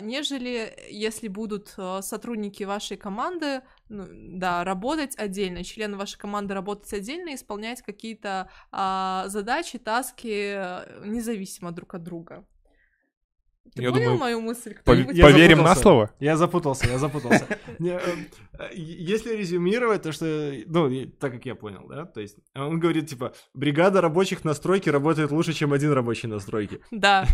[0.00, 3.62] нежели если будут э, сотрудники вашей команды,
[3.92, 11.04] ну, да, работать отдельно, члены вашей команды работать отдельно, исполнять какие-то а, задачи, таски э,
[11.04, 12.46] независимо друг от друга.
[13.74, 14.76] Ты Я понял думаю, мою мысль?
[14.84, 15.82] Пов- Я Поверим на запутался.
[15.82, 16.10] слово?
[16.20, 17.46] Я запутался, я запутался.
[17.78, 18.00] Э,
[18.58, 23.08] э, Если резюмировать, то что, ну, так как я понял, да, то есть он говорит,
[23.08, 26.80] типа, бригада рабочих на стройке работает лучше, чем один рабочий на стройке.
[26.90, 27.26] Да.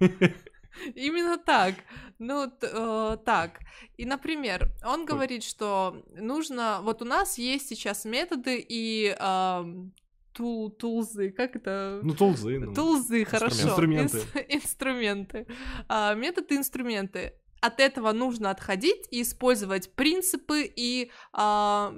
[0.94, 1.74] Именно так.
[2.18, 3.60] Ну, э, так.
[3.96, 6.80] И, например, он говорит, что нужно...
[6.82, 9.92] Вот у нас есть сейчас методы и ам,
[10.32, 12.00] тул, тулзы, как это?
[12.02, 12.58] Ну, тулзы.
[12.58, 12.74] ну.
[12.74, 13.68] Тулзы, хорошо.
[13.68, 14.18] Инструменты.
[14.18, 15.46] Инс- инструменты.
[15.88, 17.34] А, методы, инструменты.
[17.60, 21.94] От этого нужно отходить и использовать принципы и а,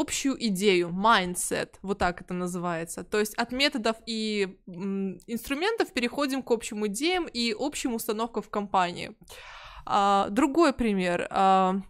[0.00, 3.04] общую идею, mindset, вот так это называется.
[3.04, 8.50] То есть от методов и м, инструментов переходим к общим идеям и общим установкам в
[8.50, 9.16] компании.
[9.86, 11.26] А, другой пример.
[11.30, 11.80] а,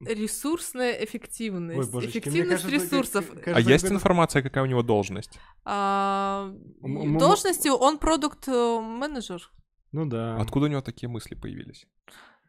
[0.00, 1.78] ресурсная эффективность.
[1.78, 3.28] Ой, божечки, Эффективность кажется, ресурсов.
[3.28, 5.38] как- А кажется, есть какой-то- информация, какая у него должность?
[5.64, 9.50] А, М- должностью он продукт э, менеджер.
[9.92, 10.36] Ну да.
[10.40, 11.86] Откуда у него такие мысли появились?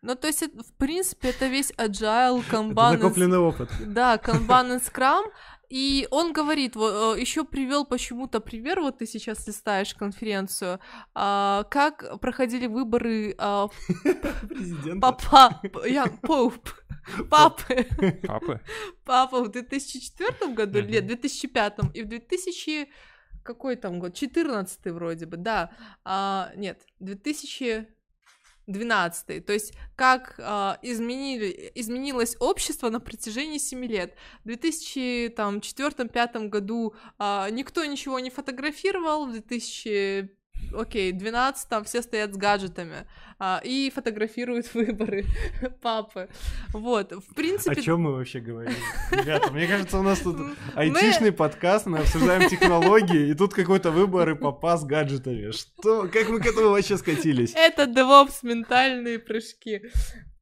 [0.03, 3.69] Ну, то есть, это, в принципе, это весь agile, Это kanban, и накопленный опыт.
[3.79, 5.23] Да, Kanban и Scrum.
[5.69, 10.79] И он говорит, еще привел почему-то пример, вот ты сейчас листаешь конференцию,
[11.15, 13.69] а, как проходили выборы а,
[15.01, 16.69] папа, я, поуп,
[17.29, 17.87] папы,
[18.27, 18.59] Папы?
[19.05, 21.07] папа в 2004 году, или Мгм.
[21.07, 22.89] 2005, и в 2000
[23.43, 24.13] какой там год?
[24.13, 25.71] 14 вроде бы, да.
[26.05, 26.81] А, нет,
[28.67, 29.45] 2012.
[29.45, 34.15] То есть как а, изменили, изменилось общество на протяжении 7 лет.
[34.43, 40.42] В 2004-2005 году а, никто ничего не фотографировал, в 2005
[40.73, 43.05] окей, 12, там все стоят с гаджетами
[43.39, 45.25] а, и фотографируют выборы
[45.81, 46.29] папы.
[46.73, 47.79] Вот, в принципе...
[47.79, 48.73] О чем мы вообще говорим?
[49.11, 50.37] Ребята, мне кажется, у нас тут
[50.75, 55.51] айтишный подкаст, мы обсуждаем технологии, и тут какой-то выбор и папа с гаджетами.
[55.51, 56.07] Что?
[56.07, 57.53] Как мы к этому вообще скатились?
[57.55, 59.81] Это DevOps ментальные прыжки.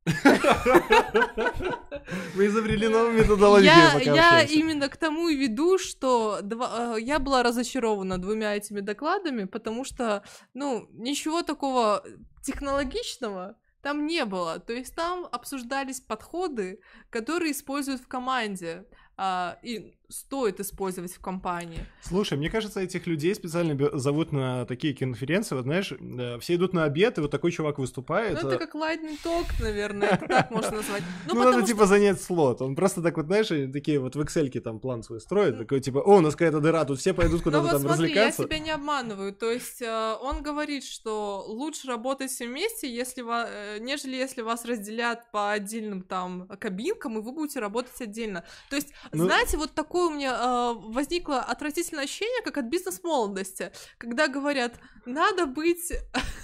[2.35, 3.65] Мы изобрели новую методологию.
[3.65, 8.79] Я, я именно к тому и веду, что два, э, я была разочарована двумя этими
[8.79, 10.23] докладами, потому что,
[10.55, 12.03] ну, ничего такого
[12.43, 14.59] технологичного там не было.
[14.59, 16.79] То есть там обсуждались подходы,
[17.11, 18.87] которые используют в команде.
[19.17, 21.86] А, и стоит использовать в компании.
[22.01, 25.93] Слушай, мне кажется, этих людей специально зовут на такие конференции, вот знаешь,
[26.41, 28.41] все идут на обед, и вот такой чувак выступает.
[28.41, 31.03] Ну, это как lightning talk, наверное, это так можно назвать.
[31.28, 32.62] Ну, ну надо, типа, занять слот.
[32.62, 35.99] Он просто так вот, знаешь, такие вот в excel там план свой строит, такой, типа,
[35.99, 38.41] о, у нас какая-то дыра, тут все пойдут куда-то там развлекаться.
[38.41, 43.24] я себя не обманываю, то есть э, он говорит, что лучше работать все вместе, если
[43.24, 48.43] э, нежели если вас разделят по отдельным там кабинкам, и вы будете работать отдельно.
[48.70, 52.65] То есть, ну знаете, вот такой такое у меня э, возникло отвратительное ощущение, как от
[52.65, 55.93] бизнес-молодости, когда говорят, надо быть,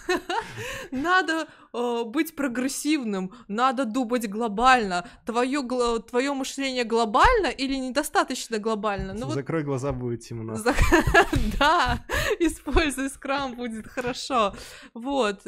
[0.91, 5.61] надо э, быть прогрессивным, надо думать глобально, твое,
[6.01, 9.13] твое мышление глобально или недостаточно глобально?
[9.13, 9.67] Ну, Закрой вот...
[9.67, 10.55] глаза, будет темно.
[11.59, 12.05] Да,
[12.39, 14.53] используй скрам, будет хорошо.
[14.93, 15.41] Вот.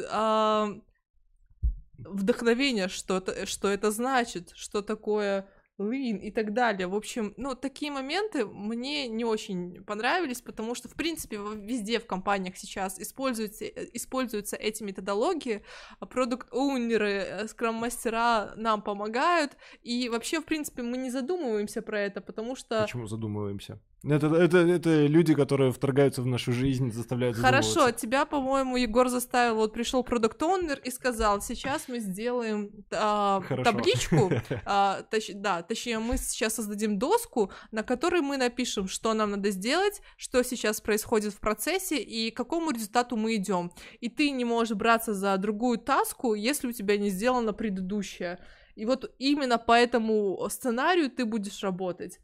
[1.98, 5.46] Вдохновение, что это, что это значит, что такое
[5.80, 6.86] Lean и так далее.
[6.86, 12.06] В общем, ну, такие моменты мне не очень понравились, потому что, в принципе, везде в
[12.06, 15.62] компаниях сейчас используются, э, используются эти методологии,
[16.00, 22.82] продукт-оунеры, скрам-мастера нам помогают, и вообще, в принципе, мы не задумываемся про это, потому что...
[22.82, 23.80] Почему задумываемся?
[24.02, 29.56] Это, это, это люди, которые вторгаются в нашу жизнь, заставляют Хорошо, тебя, по-моему, Егор заставил,
[29.56, 34.30] вот пришел продукт оунер и сказал, сейчас мы сделаем а, табличку,
[34.64, 39.50] а, точ, да, точнее, мы сейчас создадим доску, на которой мы напишем, что нам надо
[39.50, 43.70] сделать, что сейчас происходит в процессе и к какому результату мы идем.
[44.00, 48.38] И ты не можешь браться за другую таску, если у тебя не сделано предыдущее.
[48.76, 52.18] И вот именно по этому сценарию ты будешь работать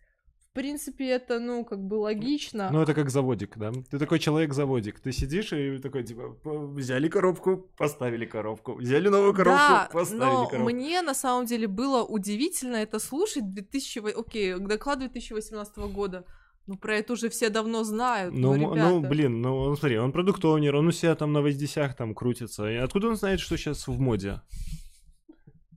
[0.57, 2.71] принципе, это, ну, как бы логично.
[2.73, 3.73] Ну, это как заводик, да?
[3.91, 5.01] Ты такой человек-заводик.
[5.01, 8.75] Ты сидишь и такой, типа, взяли коробку, поставили коробку.
[8.75, 10.71] Взяли новую коробку, да, поставили но коробку.
[10.73, 14.19] мне, на самом деле, было удивительно это слушать 2000...
[14.19, 16.25] Окей, доклад 2018 года.
[16.67, 18.35] Ну, про это уже все давно знают.
[18.35, 22.15] Ну, ну, ну блин, ну, смотри, он продуктовнер, он у себя там на воздесях там
[22.15, 22.69] крутится.
[22.69, 24.41] И откуда он знает, что сейчас в моде?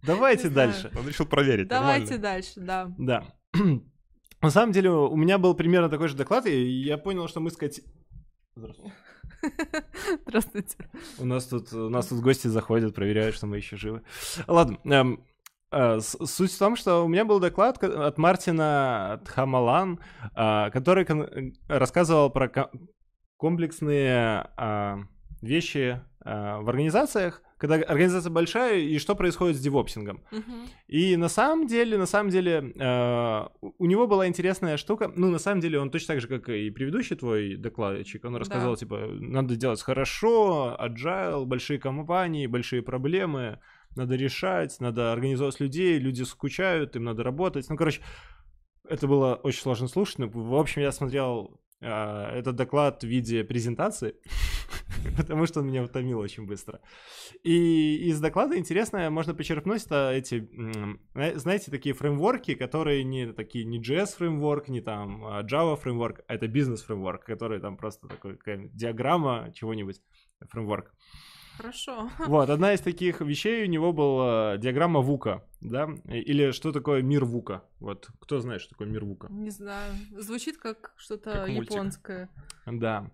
[0.04, 0.90] Давайте дальше.
[0.98, 1.68] Он решил проверить.
[1.68, 2.92] Давайте дальше, да.
[2.98, 3.24] Да.
[4.42, 7.52] На самом деле, у меня был примерно такой же доклад, и я понял, что мы
[7.52, 7.84] с Кати...
[8.56, 8.94] Здравствуйте.
[10.28, 10.78] Здравствуйте.
[11.18, 14.02] У нас тут, у нас тут гости заходят, проверяют, что мы еще живы.
[14.48, 15.26] Ладно, эм,
[15.72, 20.00] э, суть в том, что у меня был доклад от Мартина Тхамалан,
[20.36, 22.70] э, который кон- рассказывал про
[23.38, 24.98] комплексные э,
[25.42, 30.22] вещи э, в организациях, когда организация большая, и что происходит с девопсингом.
[30.32, 30.68] Uh-huh.
[30.88, 35.12] И на самом деле, на самом деле, э, у него была интересная штука.
[35.14, 38.72] Ну, на самом деле, он точно так же, как и предыдущий твой докладчик, он рассказал,
[38.72, 38.78] да.
[38.78, 43.60] типа, надо делать хорошо, agile, большие компании, большие проблемы,
[43.96, 47.70] надо решать, надо организовать людей, люди скучают, им надо работать.
[47.70, 48.02] Ну, короче,
[48.88, 50.20] это было очень сложно слушать.
[50.20, 54.16] Но, в общем, я смотрел этот доклад в виде презентации,
[55.18, 56.82] потому что он меня утомил очень быстро.
[57.44, 60.50] И из доклада интересное можно почерпнуть это эти,
[61.38, 66.36] знаете, такие фреймворки, которые не такие, не JS фреймворк, не там а Java фреймворк, а
[66.36, 68.38] это бизнес фреймворк, который там просто такой
[68.74, 70.02] диаграмма чего-нибудь
[70.50, 70.94] фреймворк.
[71.60, 72.10] Хорошо.
[72.20, 75.90] Вот, одна из таких вещей у него была диаграмма Вука, да?
[76.06, 77.64] Или что такое мир Вука?
[77.80, 79.28] Вот, кто знает, что такое мир Вука?
[79.30, 79.94] Не знаю.
[80.18, 82.30] Звучит как что-то как японское.
[82.66, 83.12] Да.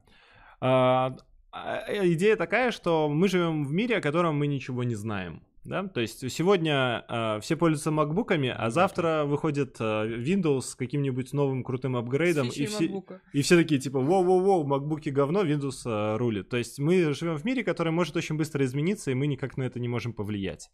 [0.61, 1.17] А,
[1.51, 5.87] а, идея такая, что мы живем в мире, о котором мы ничего не знаем да,
[5.87, 11.63] то есть сегодня э, все пользуются макбуками, а завтра выходит э, Windows с каким-нибудь новым
[11.63, 13.03] крутым апгрейдом, и все,
[13.33, 16.49] и все такие типа, воу-воу-воу, макбуки говно, Windows э, рулит.
[16.49, 19.63] То есть мы живем в мире, который может очень быстро измениться, и мы никак на
[19.63, 20.69] это не можем повлиять.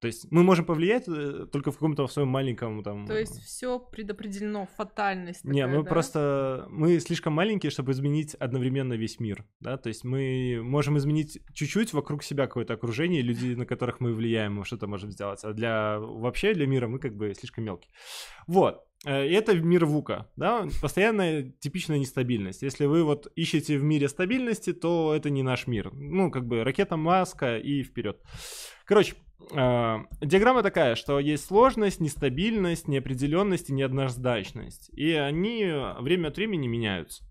[0.00, 3.06] То есть мы можем повлиять э, только в каком-то своем маленьком там...
[3.06, 5.88] То есть все предопределено, фатальность Не, мы да?
[5.88, 6.66] просто...
[6.68, 9.76] Мы слишком маленькие, чтобы изменить одновременно весь мир, да?
[9.76, 14.56] То есть мы можем изменить чуть-чуть вокруг себя какое-то окружение, людей, на которых мы влияем,
[14.56, 15.42] мы что-то можем сделать.
[15.44, 15.98] А для...
[15.98, 17.90] Вообще для мира мы как бы слишком мелкие.
[18.46, 18.84] Вот.
[19.04, 22.62] Э, И это мир ВУКа, да, постоянная типичная нестабильность.
[22.62, 25.92] Если вы вот ищете в мире стабильности, то это не наш мир.
[25.92, 28.20] Ну, как бы ракета Маска и вперед.
[28.84, 29.14] Короче,
[29.50, 34.90] диаграмма такая, что есть сложность, нестабильность, неопределенность и неоднозначность.
[34.94, 35.64] И они
[36.00, 37.24] время от времени меняются.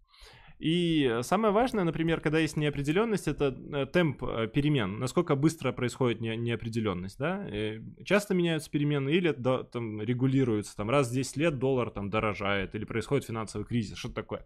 [0.63, 6.21] И самое важное, например, когда есть неопределенность, это э, темп э, перемен, насколько быстро происходит
[6.21, 7.45] не- неопределенность, да?
[7.49, 12.09] Э, Часто меняются перемены или да, там регулируются, там раз в 10 лет доллар там
[12.09, 14.45] дорожает или происходит финансовый кризис, что-то такое.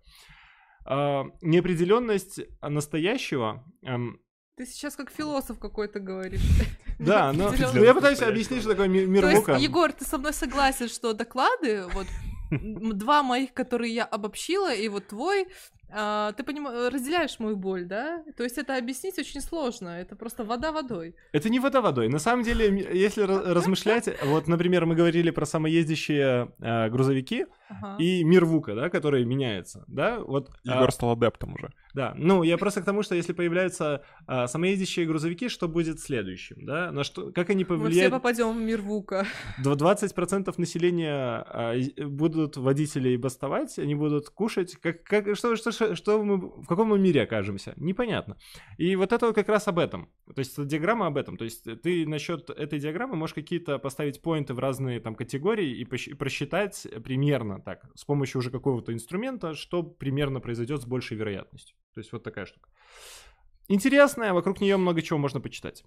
[0.86, 4.20] А, Неопределенность настоящего эм,
[4.58, 6.42] Ты сейчас как философ какой-то говоришь.
[7.00, 9.48] да, но я пытаюсь объяснить, что такое ми- мир То есть.
[9.64, 12.08] Егор, ты со мной согласен, что доклады, вот
[12.50, 15.48] два моих, которые я обобщила, и вот твой,
[15.90, 18.24] а, ты понима- разделяешь мою боль, да?
[18.36, 21.16] То есть это объяснить очень сложно, это просто вода водой.
[21.34, 22.08] Это не вода водой.
[22.10, 27.98] На самом деле, если размышлять, вот, например, мы говорили про самоездящие э, грузовики Ага.
[28.02, 30.50] и мир Вука, да, который меняется, да, вот.
[30.66, 31.72] а, Егор стал адептом уже.
[31.98, 36.64] Да, ну я просто к тому, что если появляются а, самоездящие грузовики, что будет следующим,
[36.64, 38.14] да, на что, как они Мы все повлияют?
[38.14, 39.26] попадем в мир Вука.
[39.64, 44.76] Дв- 20% населения а, и- будут водителей бастовать, они будут кушать.
[44.76, 47.74] Как, как, что, что, что, что мы, в каком мы мире окажемся?
[47.78, 48.38] Непонятно.
[48.78, 50.12] И вот это вот как раз об этом.
[50.36, 51.36] То есть диаграмма об этом.
[51.36, 55.84] То есть ты насчет этой диаграммы можешь какие-то поставить поинты в разные там категории и
[55.84, 61.76] пощ- просчитать примерно так, с помощью уже какого-то инструмента, что примерно произойдет с большей вероятностью.
[61.98, 62.70] То есть вот такая штука.
[63.70, 65.84] Интересная, вокруг нее много чего можно почитать.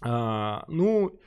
[0.00, 1.20] А, ну,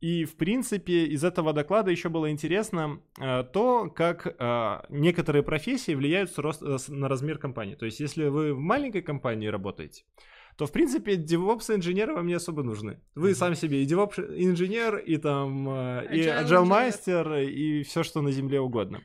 [0.00, 5.94] и, в принципе, из этого доклада еще было интересно э, то, как э, некоторые профессии
[5.94, 7.74] влияют с рост- э, с- на размер компании.
[7.74, 10.04] То есть, если вы в маленькой компании работаете,
[10.56, 12.98] то, в принципе, DevOps-инженеры вам не особо нужны.
[13.14, 13.36] Вы Мгм.
[13.36, 18.58] сам себе и DevOps-инженер, и там, э, и Agile Agile-мастер, и все, что на земле
[18.60, 19.02] угодно.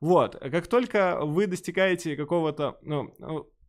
[0.00, 3.12] Вот, как только вы достигаете какого-то, ну,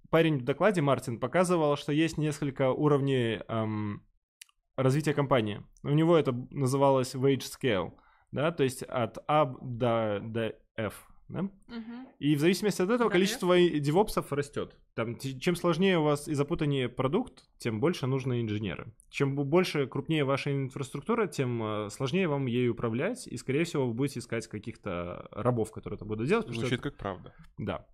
[0.10, 4.04] парень в докладе, Мартин, показывал, что есть несколько уровней эм,
[4.76, 5.64] развития компании.
[5.84, 7.94] У него это называлось wage scale,
[8.32, 11.42] да, то есть от A до, до F, да?
[11.42, 12.08] Мгм.
[12.20, 14.76] И в зависимости от этого Да, количество и- девопсов растет.
[14.96, 18.94] Там, чем сложнее у вас и запутаннее продукт, тем больше нужны инженеры.
[19.10, 23.94] Чем больше, крупнее ваша инфраструктура, тем э, сложнее вам ею управлять, и, скорее всего, вы
[23.94, 26.46] будете искать каких-то рабов, которые это будут делать.
[26.46, 27.34] потому что Звучит как правда.
[27.58, 27.86] да.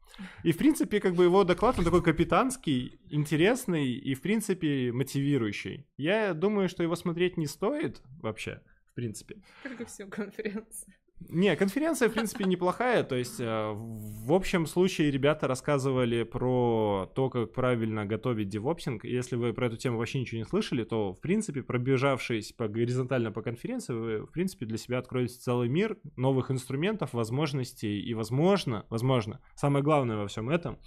[0.44, 5.88] И, в принципе, как бы его доклад, он такой капитанский, интересный и, в принципе, мотивирующий.
[5.98, 8.62] Я думаю, что его смотреть не стоит вообще,
[8.92, 9.42] в принципе.
[9.64, 10.96] Как и все конференции.
[11.30, 13.04] Не, конференция, в принципе, неплохая.
[13.04, 19.04] То есть, э, в общем случае, ребята рассказывали про то, как правильно готовить девопсинг.
[19.06, 23.32] Если вы про эту тему вообще ничего не слышали, то, в принципе, пробежавшись по горизонтально
[23.32, 28.02] по конференции, вы, в принципе, для себя откроете целый мир новых инструментов, возможностей.
[28.02, 30.78] И, возможно, возможно, самое главное во всем этом,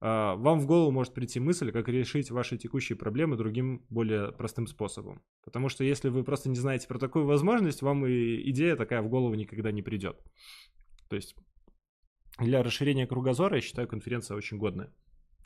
[0.00, 5.22] вам в голову может прийти мысль, как решить ваши текущие проблемы другим, более простым способом.
[5.44, 9.08] Потому что если вы просто не знаете про такую возможность, вам и идея такая в
[9.08, 10.22] голову никогда не придет.
[11.08, 11.34] То есть
[12.38, 14.92] для расширения кругозора, я считаю, конференция очень годная.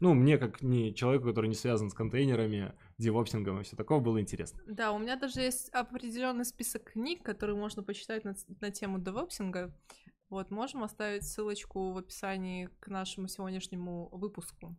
[0.00, 4.20] Ну, мне, как не человеку, который не связан с контейнерами, девопсингом и все такого, было
[4.20, 4.60] интересно.
[4.66, 9.72] Да, у меня даже есть определенный список книг, которые можно почитать на, на тему девопсинга.
[10.32, 14.74] Вот, можем оставить ссылочку в описании к нашему сегодняшнему выпуску.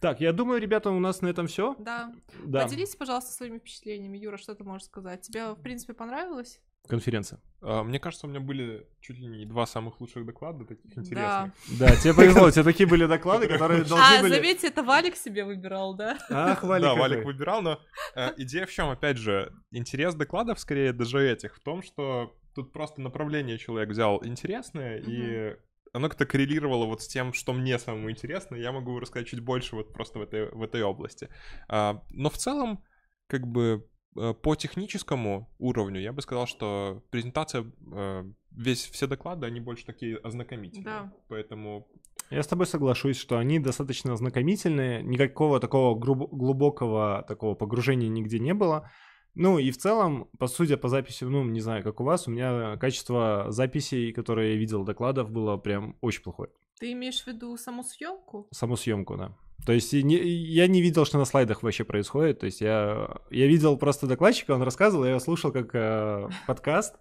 [0.00, 1.76] Так, я думаю, ребята, у нас на этом все.
[1.78, 2.14] Да.
[2.46, 4.16] Да, Поделись, пожалуйста, своими впечатлениями.
[4.16, 5.20] Юра, что ты можешь сказать?
[5.20, 6.62] Тебе, в принципе, понравилось?
[6.88, 7.40] конференция.
[7.62, 11.00] А, Мне кажется, у меня были чуть ли не два самых лучших доклада, таких Да.
[11.00, 11.52] интересных.
[11.78, 14.34] Да, тебе повезло, у тебя такие были доклады, которые должны А, были...
[14.34, 16.18] заметьте, это Валик себе выбирал, да?
[16.30, 16.94] Ах, Валик да.
[16.94, 17.80] Валик выбирал, но
[18.14, 22.72] э, идея в чем, опять же, интерес докладов, скорее даже этих, в том, что тут
[22.72, 25.56] просто направление человек взял интересное, и
[25.92, 29.76] оно как-то коррелировало вот с тем, что мне самому интересно, я могу рассказать чуть больше
[29.76, 31.28] вот просто в этой, в этой области.
[31.68, 32.82] А, но в целом,
[33.28, 39.46] как бы э, по техническому уровню я бы сказал, что презентация, э, весь, все доклады,
[39.46, 40.84] они больше такие ознакомительные.
[40.84, 41.12] Да.
[41.28, 41.86] Поэтому
[42.30, 48.40] Я с тобой соглашусь, что они достаточно ознакомительные, никакого такого груб- глубокого такого погружения нигде
[48.40, 48.90] не было.
[49.34, 52.30] Ну и в целом, по судя по записи, ну не знаю, как у вас, у
[52.30, 56.50] меня качество записей, которые я видел докладов, было прям очень плохое.
[56.78, 58.46] Ты имеешь в виду саму съемку?
[58.50, 59.36] Саму съемку, да.
[59.64, 62.40] То есть не, я не видел, что на слайдах вообще происходит.
[62.40, 66.96] То есть я, я видел просто докладчика, он рассказывал, я его слушал как э, подкаст,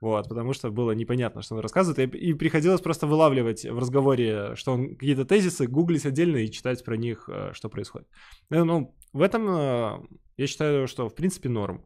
[0.00, 2.14] вот, потому что было непонятно, что он рассказывает.
[2.14, 6.82] И, и приходилось просто вылавливать в разговоре, что он какие-то тезисы, гуглить отдельно и читать
[6.84, 8.08] про них, э, что происходит.
[8.48, 9.98] Ну, ну в этом э,
[10.36, 11.84] я считаю, что в принципе норм.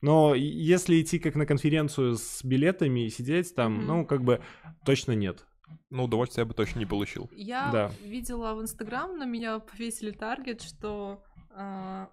[0.00, 3.84] Но если идти как на конференцию с билетами и сидеть там, mm-hmm.
[3.84, 4.42] ну, как бы
[4.84, 5.46] точно нет.
[5.88, 7.30] Ну, удовольствия я бы точно не получил.
[7.32, 7.90] Я да.
[8.02, 11.22] видела в Инстаграм, на меня повесили таргет, что
[11.56, 12.06] э,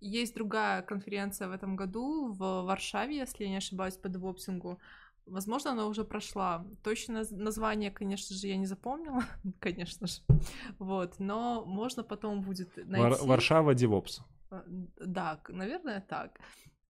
[0.00, 4.78] есть другая конференция в этом году в Варшаве, если я не ошибаюсь, по девопсингу.
[5.26, 6.66] Возможно, она уже прошла.
[6.82, 9.24] Точно название, конечно же, я не запомнила,
[9.58, 10.20] конечно же.
[10.78, 13.00] Вот, но можно потом будет найти.
[13.00, 14.20] Вар- Варшава Девопс.
[14.54, 16.38] А, да, наверное, так.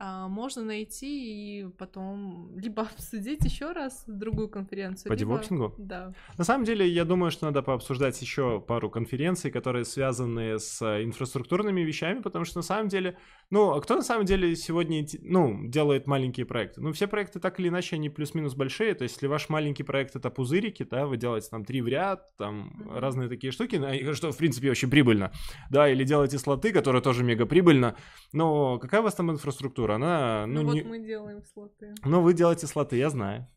[0.06, 5.08] А, можно найти и потом либо обсудить еще раз другую конференцию.
[5.08, 5.72] По либо...
[5.78, 6.12] Да.
[6.36, 11.80] На самом деле, я думаю, что надо пообсуждать еще пару конференций, которые связаны с инфраструктурными
[11.80, 13.16] вещами, потому что на самом деле,
[13.48, 16.82] ну, а кто на самом деле сегодня, ну, делает маленькие проекты?
[16.82, 20.16] Ну, все проекты так или иначе, они плюс-минус большие, то есть если ваш маленький проект
[20.16, 22.98] это пузырики, да, вы делаете там три в ряд, там mm-hmm.
[22.98, 25.32] разные такие штуки, что, в принципе, очень прибыльно,
[25.70, 27.96] да, или делаете слоты, которые тоже мега прибыльно,
[28.34, 29.93] но какая у вас там инфраструктура?
[29.94, 30.46] Она...
[30.46, 30.82] Ну, ну не...
[30.82, 31.94] вот мы делаем слоты.
[32.04, 33.48] Ну, вы делаете слоты, я знаю.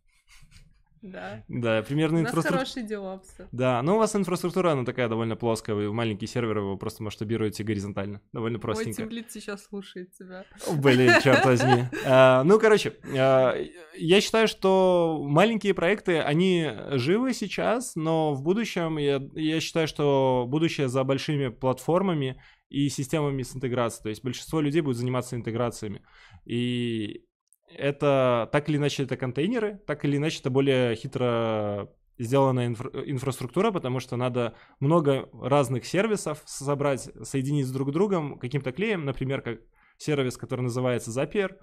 [1.02, 1.44] Да.
[1.48, 2.58] Да, примерно инфраструктура.
[2.58, 3.48] У нас хороший девопсы.
[3.52, 7.64] Да, но у вас инфраструктура, она такая довольно плоская, вы маленький сервер, вы просто масштабируете
[7.64, 9.02] горизонтально, довольно простенько.
[9.02, 10.46] Ой, Тимлит сейчас слушает тебя.
[10.76, 11.86] Блин, черт возьми.
[12.10, 13.56] А, ну, короче, а,
[13.96, 20.46] я считаю, что маленькие проекты, они живы сейчас, но в будущем, я, я считаю, что
[20.48, 24.04] будущее за большими платформами и системами с интеграцией.
[24.04, 26.02] То есть большинство людей будет заниматься интеграциями.
[26.46, 27.26] И
[27.70, 31.90] это так или иначе это контейнеры, так или иначе это более хитро
[32.20, 38.72] сделанная инфра- инфраструктура, потому что надо много разных сервисов собрать, соединить с друг другом каким-то
[38.72, 39.60] клеем, например, как
[39.98, 41.58] сервис, который называется Zapier,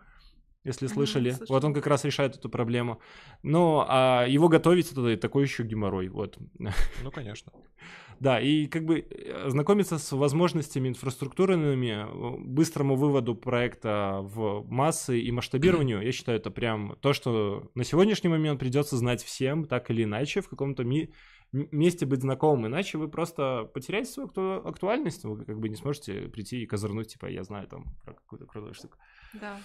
[0.64, 1.32] если слышали.
[1.32, 3.00] Mm-hmm, вот он как раз решает эту проблему.
[3.42, 6.08] Но а его готовить это такой еще геморрой.
[6.08, 6.38] Вот.
[6.58, 7.52] Ну, конечно.
[8.20, 15.20] Да, и как бы э, знакомиться с возможностями инфраструктурными, э, быстрому выводу проекта в массы
[15.20, 19.90] и масштабированию, я считаю, это прям то, что на сегодняшний момент придется знать всем, так
[19.90, 21.12] или иначе, в каком-то ми-
[21.52, 26.28] месте быть знакомым, иначе вы просто потеряете свою акту- актуальность, вы как бы не сможете
[26.28, 28.96] прийти и козырнуть, типа, я знаю там про какую-то крутую штуку.
[29.34, 29.58] Да.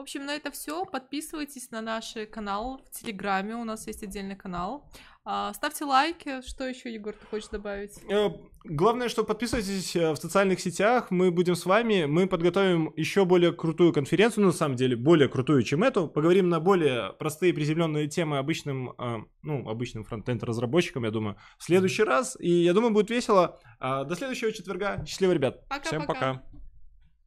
[0.00, 0.86] В общем, на это все.
[0.86, 3.54] Подписывайтесь на наш канал в Телеграме.
[3.54, 4.90] У нас есть отдельный канал.
[5.26, 6.40] А, ставьте лайки.
[6.40, 7.98] Что еще, Егор, ты хочешь добавить?
[8.10, 8.30] Э,
[8.64, 11.10] главное, что подписывайтесь э, в социальных сетях.
[11.10, 12.06] Мы будем с вами.
[12.06, 14.44] Мы подготовим еще более крутую конференцию.
[14.44, 16.08] Ну, на самом деле, более крутую, чем эту.
[16.08, 21.64] Поговорим на более простые приземленные темы обычным, э, ну, обычным фронтенд разработчикам, я думаю, в
[21.64, 22.38] следующий раз.
[22.40, 23.60] И я думаю, будет весело.
[23.78, 25.04] А, до следующего четверга.
[25.06, 25.68] Счастливо, ребят.
[25.68, 26.14] Пока, Всем пока.
[26.14, 26.59] пока.